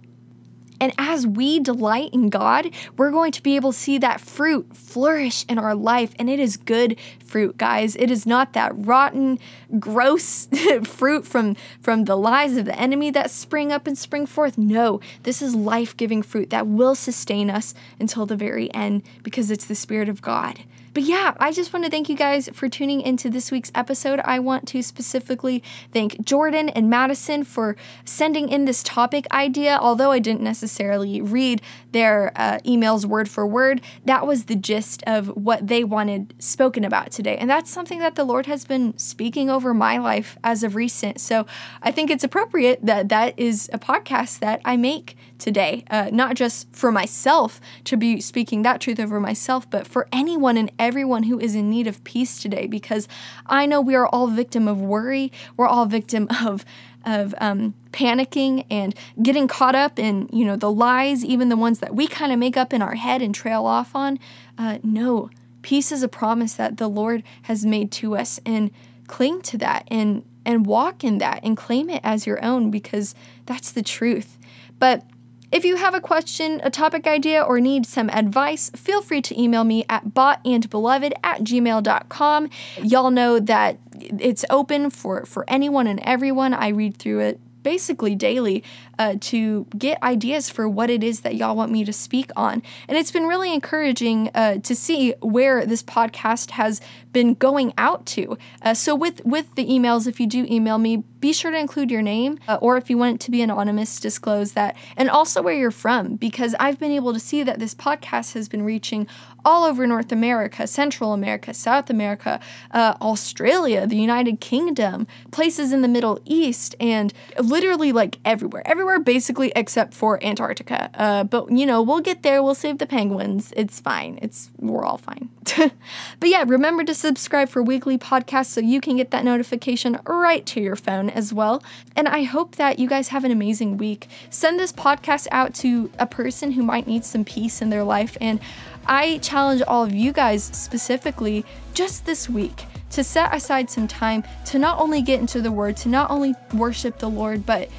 And 0.81 0.93
as 0.97 1.27
we 1.27 1.59
delight 1.59 2.09
in 2.11 2.29
God, 2.29 2.71
we're 2.97 3.11
going 3.11 3.31
to 3.33 3.43
be 3.43 3.55
able 3.55 3.71
to 3.71 3.77
see 3.77 3.99
that 3.99 4.19
fruit 4.19 4.75
flourish 4.75 5.45
in 5.47 5.59
our 5.59 5.75
life. 5.75 6.11
And 6.17 6.27
it 6.27 6.39
is 6.39 6.57
good 6.57 6.97
fruit, 7.23 7.55
guys. 7.55 7.95
It 7.95 8.09
is 8.09 8.25
not 8.25 8.53
that 8.53 8.71
rotten, 8.75 9.37
gross 9.79 10.47
fruit 10.83 11.27
from, 11.27 11.55
from 11.81 12.05
the 12.05 12.17
lies 12.17 12.57
of 12.57 12.65
the 12.65 12.77
enemy 12.77 13.11
that 13.11 13.29
spring 13.29 13.71
up 13.71 13.85
and 13.85 13.95
spring 13.95 14.25
forth. 14.25 14.57
No, 14.57 14.99
this 15.21 15.39
is 15.39 15.55
life 15.55 15.95
giving 15.95 16.23
fruit 16.23 16.49
that 16.49 16.65
will 16.65 16.95
sustain 16.95 17.51
us 17.51 17.75
until 17.99 18.25
the 18.25 18.35
very 18.35 18.73
end 18.73 19.03
because 19.21 19.51
it's 19.51 19.65
the 19.65 19.75
Spirit 19.75 20.09
of 20.09 20.23
God. 20.23 20.61
But 20.93 21.03
yeah, 21.03 21.33
I 21.39 21.53
just 21.53 21.71
want 21.71 21.85
to 21.85 21.91
thank 21.91 22.09
you 22.09 22.17
guys 22.17 22.49
for 22.53 22.67
tuning 22.67 22.99
into 22.99 23.29
this 23.29 23.49
week's 23.49 23.71
episode. 23.73 24.19
I 24.25 24.39
want 24.39 24.67
to 24.69 24.81
specifically 24.83 25.63
thank 25.93 26.21
Jordan 26.21 26.67
and 26.69 26.89
Madison 26.89 27.45
for 27.45 27.77
sending 28.03 28.49
in 28.49 28.65
this 28.65 28.83
topic 28.83 29.25
idea. 29.31 29.77
Although 29.81 30.11
I 30.11 30.19
didn't 30.19 30.41
necessarily 30.41 31.21
read 31.21 31.61
their 31.93 32.33
uh, 32.35 32.59
emails 32.65 33.05
word 33.05 33.29
for 33.29 33.47
word, 33.47 33.79
that 34.03 34.27
was 34.27 34.45
the 34.45 34.55
gist 34.55 35.01
of 35.07 35.27
what 35.29 35.67
they 35.67 35.85
wanted 35.85 36.33
spoken 36.39 36.83
about 36.83 37.11
today. 37.11 37.37
And 37.37 37.49
that's 37.49 37.71
something 37.71 37.99
that 37.99 38.15
the 38.15 38.25
Lord 38.25 38.45
has 38.47 38.65
been 38.65 38.97
speaking 38.97 39.49
over 39.49 39.73
my 39.73 39.97
life 39.97 40.37
as 40.43 40.61
of 40.61 40.75
recent. 40.75 41.21
So 41.21 41.45
I 41.81 41.91
think 41.91 42.11
it's 42.11 42.25
appropriate 42.25 42.85
that 42.85 43.07
that 43.09 43.39
is 43.39 43.69
a 43.71 43.79
podcast 43.79 44.39
that 44.39 44.59
I 44.65 44.75
make 44.75 45.15
today, 45.41 45.83
uh, 45.89 46.09
not 46.11 46.35
just 46.35 46.67
for 46.73 46.91
myself 46.91 47.59
to 47.85 47.97
be 47.97 48.21
speaking 48.21 48.61
that 48.61 48.79
truth 48.79 48.99
over 48.99 49.19
myself, 49.19 49.69
but 49.69 49.87
for 49.87 50.07
anyone 50.11 50.55
and 50.55 50.71
everyone 50.81 51.23
who 51.23 51.39
is 51.39 51.55
in 51.55 51.69
need 51.69 51.87
of 51.87 52.03
peace 52.03 52.41
today 52.41 52.67
because 52.67 53.07
I 53.45 53.65
know 53.65 53.79
we 53.79 53.95
are 53.95 54.07
all 54.07 54.27
victim 54.27 54.67
of 54.67 54.81
worry. 54.81 55.31
We're 55.55 55.67
all 55.67 55.85
victim 55.85 56.27
of 56.43 56.65
of 57.03 57.33
um, 57.39 57.73
panicking 57.91 58.65
and 58.69 58.93
getting 59.23 59.47
caught 59.47 59.73
up 59.73 59.97
in 59.97 60.27
you 60.33 60.43
know 60.43 60.55
the 60.55 60.71
lies, 60.71 61.23
even 61.23 61.49
the 61.49 61.55
ones 61.55 61.79
that 61.79 61.95
we 61.95 62.07
kind 62.07 62.33
of 62.33 62.39
make 62.39 62.57
up 62.57 62.73
in 62.73 62.81
our 62.81 62.95
head 62.95 63.21
and 63.21 63.33
trail 63.33 63.65
off 63.65 63.95
on. 63.95 64.19
Uh, 64.57 64.79
no, 64.83 65.29
peace 65.61 65.91
is 65.91 66.03
a 66.03 66.07
promise 66.07 66.53
that 66.53 66.77
the 66.77 66.89
Lord 66.89 67.23
has 67.43 67.65
made 67.65 67.91
to 67.93 68.17
us, 68.17 68.39
and 68.45 68.71
cling 69.07 69.41
to 69.43 69.57
that 69.59 69.87
and 69.89 70.23
and 70.45 70.65
walk 70.65 71.03
in 71.03 71.19
that 71.19 71.39
and 71.43 71.55
claim 71.55 71.89
it 71.89 72.01
as 72.03 72.25
your 72.25 72.43
own 72.43 72.71
because 72.71 73.13
that's 73.45 73.71
the 73.71 73.83
truth. 73.83 74.37
But 74.79 75.03
if 75.51 75.65
you 75.65 75.75
have 75.75 75.93
a 75.93 75.99
question, 75.99 76.61
a 76.63 76.69
topic 76.69 77.07
idea, 77.07 77.41
or 77.41 77.59
need 77.59 77.85
some 77.85 78.09
advice, 78.09 78.69
feel 78.75 79.01
free 79.01 79.21
to 79.21 79.39
email 79.39 79.63
me 79.63 79.85
at 79.89 80.05
boughtandbeloved 80.07 81.13
at 81.23 81.41
gmail.com. 81.41 82.49
Y'all 82.81 83.11
know 83.11 83.39
that 83.39 83.77
it's 83.99 84.45
open 84.49 84.89
for, 84.89 85.25
for 85.25 85.43
anyone 85.49 85.87
and 85.87 85.99
everyone. 86.01 86.53
I 86.53 86.69
read 86.69 86.97
through 86.97 87.19
it 87.19 87.39
basically 87.63 88.15
daily 88.15 88.63
uh, 89.01 89.15
to 89.19 89.65
get 89.75 90.01
ideas 90.03 90.47
for 90.51 90.69
what 90.69 90.91
it 90.91 91.03
is 91.03 91.21
that 91.21 91.33
y'all 91.35 91.55
want 91.55 91.71
me 91.71 91.83
to 91.83 91.91
speak 91.91 92.29
on. 92.35 92.61
And 92.87 92.95
it's 92.99 93.09
been 93.09 93.25
really 93.25 93.51
encouraging 93.51 94.29
uh, 94.35 94.59
to 94.59 94.75
see 94.75 95.15
where 95.21 95.65
this 95.65 95.81
podcast 95.81 96.51
has 96.51 96.81
been 97.11 97.33
going 97.33 97.73
out 97.79 98.05
to. 98.05 98.37
Uh, 98.61 98.75
so 98.75 98.93
with 98.93 99.25
with 99.25 99.55
the 99.55 99.65
emails, 99.65 100.05
if 100.05 100.19
you 100.19 100.27
do 100.27 100.45
email 100.49 100.77
me, 100.77 101.03
be 101.19 101.33
sure 101.33 101.51
to 101.51 101.57
include 101.57 101.91
your 101.91 102.01
name, 102.01 102.37
uh, 102.47 102.57
or 102.61 102.77
if 102.77 102.89
you 102.89 102.97
want 102.97 103.15
it 103.15 103.25
to 103.25 103.31
be 103.31 103.41
anonymous, 103.41 103.99
disclose 103.99 104.53
that, 104.53 104.75
and 104.97 105.09
also 105.09 105.41
where 105.41 105.53
you're 105.53 105.71
from, 105.71 106.15
because 106.15 106.55
I've 106.59 106.79
been 106.79 106.91
able 106.91 107.13
to 107.13 107.19
see 107.19 107.43
that 107.43 107.59
this 107.59 107.75
podcast 107.75 108.33
has 108.33 108.49
been 108.49 108.63
reaching 108.63 109.07
all 109.43 109.63
over 109.63 109.85
North 109.87 110.11
America, 110.11 110.67
Central 110.67 111.13
America, 111.13 111.53
South 111.53 111.89
America, 111.89 112.39
uh, 112.71 112.95
Australia, 113.01 113.85
the 113.87 113.97
United 113.97 114.39
Kingdom, 114.39 115.07
places 115.31 115.71
in 115.71 115.81
the 115.81 115.87
Middle 115.87 116.19
East, 116.25 116.75
and 116.79 117.13
literally 117.39 117.91
like 117.91 118.17
everywhere, 118.25 118.63
everywhere 118.65 118.90
basically 118.99 119.51
except 119.55 119.93
for 119.93 120.23
Antarctica. 120.23 120.89
Uh, 120.93 121.23
but 121.23 121.51
you 121.51 121.65
know, 121.65 121.81
we'll 121.81 122.01
get 122.01 122.23
there. 122.23 122.41
We'll 122.41 122.55
save 122.55 122.77
the 122.77 122.85
penguins. 122.85 123.53
It's 123.55 123.79
fine. 123.79 124.19
It's 124.21 124.51
we're 124.57 124.83
all 124.83 124.97
fine. 124.97 125.29
but 126.19 126.29
yeah, 126.29 126.43
remember 126.47 126.83
to 126.83 126.93
subscribe 126.93 127.49
for 127.49 127.63
weekly 127.63 127.97
podcasts 127.97 128.47
so 128.47 128.61
you 128.61 128.81
can 128.81 128.97
get 128.97 129.11
that 129.11 129.25
notification 129.25 129.99
right 130.05 130.45
to 130.47 130.61
your 130.61 130.75
phone 130.75 131.09
as 131.09 131.33
well. 131.33 131.63
And 131.95 132.07
I 132.07 132.23
hope 132.23 132.55
that 132.55 132.79
you 132.79 132.87
guys 132.87 133.09
have 133.09 133.23
an 133.23 133.31
amazing 133.31 133.77
week. 133.77 134.07
Send 134.29 134.59
this 134.59 134.71
podcast 134.71 135.27
out 135.31 135.53
to 135.55 135.91
a 135.99 136.07
person 136.07 136.51
who 136.51 136.63
might 136.63 136.87
need 136.87 137.05
some 137.05 137.25
peace 137.25 137.61
in 137.61 137.69
their 137.69 137.83
life 137.83 138.17
and 138.21 138.39
I 138.85 139.19
challenge 139.19 139.61
all 139.67 139.83
of 139.83 139.93
you 139.93 140.11
guys 140.11 140.43
specifically 140.43 141.45
just 141.73 142.05
this 142.05 142.27
week 142.27 142.65
to 142.91 143.03
set 143.03 143.33
aside 143.33 143.69
some 143.69 143.87
time 143.87 144.23
to 144.45 144.59
not 144.59 144.79
only 144.79 145.01
get 145.01 145.19
into 145.19 145.41
the 145.41 145.51
Word, 145.51 145.77
to 145.77 145.89
not 145.89 146.11
only 146.11 146.35
worship 146.53 146.99
the 146.99 147.09
Lord, 147.09 147.45
but 147.45 147.69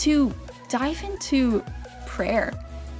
to 0.00 0.32
dive 0.68 1.02
into 1.02 1.64
prayer, 2.06 2.52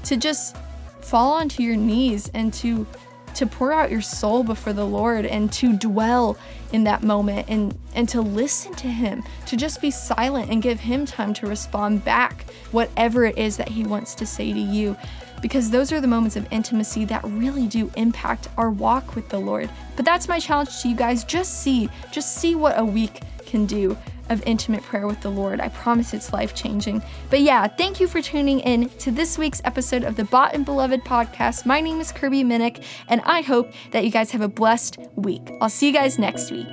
to 0.04 0.16
just 0.16 0.56
fall 1.00 1.32
onto 1.32 1.62
your 1.62 1.76
knees 1.76 2.30
and 2.34 2.52
to 2.54 2.86
to 3.32 3.46
pour 3.46 3.72
out 3.72 3.92
your 3.92 4.00
soul 4.00 4.42
before 4.42 4.72
the 4.72 4.84
Lord 4.84 5.24
and 5.24 5.52
to 5.52 5.72
dwell 5.76 6.36
in 6.72 6.82
that 6.84 7.04
moment 7.04 7.46
and 7.48 7.78
and 7.94 8.08
to 8.08 8.20
listen 8.20 8.74
to 8.74 8.88
him, 8.88 9.22
to 9.46 9.56
just 9.56 9.80
be 9.80 9.90
silent 9.90 10.50
and 10.50 10.62
give 10.62 10.80
him 10.80 11.06
time 11.06 11.32
to 11.34 11.46
respond 11.46 12.04
back 12.04 12.44
whatever 12.72 13.24
it 13.24 13.38
is 13.38 13.56
that 13.56 13.68
he 13.68 13.84
wants 13.84 14.14
to 14.16 14.26
say 14.26 14.52
to 14.52 14.58
you 14.58 14.96
because 15.40 15.70
those 15.70 15.90
are 15.92 16.00
the 16.00 16.06
moments 16.06 16.36
of 16.36 16.46
intimacy 16.50 17.04
that 17.06 17.24
really 17.24 17.66
do 17.66 17.90
impact 17.96 18.48
our 18.56 18.70
walk 18.70 19.14
with 19.14 19.28
the 19.28 19.38
Lord. 19.38 19.70
But 19.96 20.04
that's 20.04 20.28
my 20.28 20.38
challenge 20.38 20.82
to 20.82 20.88
you 20.88 20.96
guys. 20.96 21.24
Just 21.24 21.62
see, 21.62 21.88
just 22.12 22.36
see 22.36 22.54
what 22.54 22.78
a 22.78 22.84
week 22.84 23.22
can 23.46 23.66
do 23.66 23.96
of 24.30 24.42
intimate 24.46 24.82
prayer 24.82 25.06
with 25.06 25.20
the 25.20 25.30
Lord. 25.30 25.60
I 25.60 25.68
promise 25.68 26.14
it's 26.14 26.32
life 26.32 26.54
changing. 26.54 27.02
But 27.28 27.42
yeah, 27.42 27.66
thank 27.66 28.00
you 28.00 28.06
for 28.06 28.22
tuning 28.22 28.60
in 28.60 28.88
to 29.00 29.10
this 29.10 29.36
week's 29.36 29.60
episode 29.64 30.04
of 30.04 30.16
the 30.16 30.24
Bought 30.24 30.54
and 30.54 30.64
Beloved 30.64 31.04
podcast. 31.04 31.66
My 31.66 31.80
name 31.80 32.00
is 32.00 32.12
Kirby 32.12 32.44
Minnick, 32.44 32.82
and 33.08 33.20
I 33.24 33.42
hope 33.42 33.72
that 33.90 34.04
you 34.04 34.10
guys 34.10 34.30
have 34.30 34.40
a 34.40 34.48
blessed 34.48 34.98
week. 35.16 35.50
I'll 35.60 35.68
see 35.68 35.88
you 35.88 35.92
guys 35.92 36.18
next 36.18 36.50
week. 36.50 36.68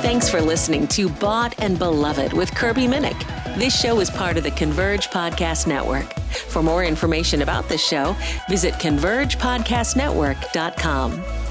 Thanks 0.00 0.30
for 0.30 0.40
listening 0.40 0.86
to 0.88 1.08
Bought 1.08 1.54
and 1.58 1.78
Beloved 1.78 2.32
with 2.32 2.54
Kirby 2.54 2.86
Minnick. 2.86 3.43
This 3.56 3.80
show 3.80 4.00
is 4.00 4.10
part 4.10 4.36
of 4.36 4.42
the 4.42 4.50
Converge 4.50 5.10
Podcast 5.10 5.68
Network. 5.68 6.12
For 6.48 6.60
more 6.60 6.82
information 6.82 7.42
about 7.42 7.68
this 7.68 7.86
show, 7.86 8.16
visit 8.48 8.74
convergepodcastnetwork.com. 8.74 11.43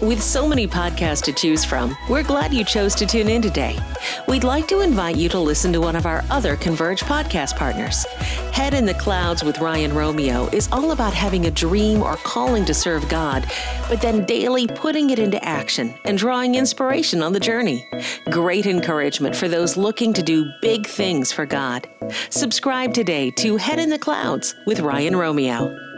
With 0.00 0.22
so 0.22 0.48
many 0.48 0.66
podcasts 0.66 1.22
to 1.24 1.32
choose 1.32 1.62
from, 1.62 1.94
we're 2.08 2.22
glad 2.22 2.54
you 2.54 2.64
chose 2.64 2.94
to 2.94 3.04
tune 3.04 3.28
in 3.28 3.42
today. 3.42 3.78
We'd 4.26 4.44
like 4.44 4.66
to 4.68 4.80
invite 4.80 5.16
you 5.16 5.28
to 5.28 5.38
listen 5.38 5.74
to 5.74 5.80
one 5.82 5.94
of 5.94 6.06
our 6.06 6.24
other 6.30 6.56
Converge 6.56 7.02
podcast 7.02 7.54
partners. 7.56 8.06
Head 8.50 8.72
in 8.72 8.86
the 8.86 8.94
Clouds 8.94 9.44
with 9.44 9.58
Ryan 9.58 9.92
Romeo 9.92 10.48
is 10.54 10.70
all 10.72 10.92
about 10.92 11.12
having 11.12 11.44
a 11.44 11.50
dream 11.50 12.02
or 12.02 12.16
calling 12.16 12.64
to 12.64 12.72
serve 12.72 13.06
God, 13.10 13.44
but 13.90 14.00
then 14.00 14.24
daily 14.24 14.66
putting 14.66 15.10
it 15.10 15.18
into 15.18 15.44
action 15.44 15.94
and 16.06 16.16
drawing 16.16 16.54
inspiration 16.54 17.22
on 17.22 17.34
the 17.34 17.40
journey. 17.40 17.86
Great 18.30 18.64
encouragement 18.64 19.36
for 19.36 19.48
those 19.48 19.76
looking 19.76 20.14
to 20.14 20.22
do 20.22 20.50
big 20.62 20.86
things 20.86 21.30
for 21.30 21.44
God. 21.44 21.86
Subscribe 22.30 22.94
today 22.94 23.30
to 23.32 23.58
Head 23.58 23.78
in 23.78 23.90
the 23.90 23.98
Clouds 23.98 24.54
with 24.64 24.80
Ryan 24.80 25.14
Romeo. 25.14 25.89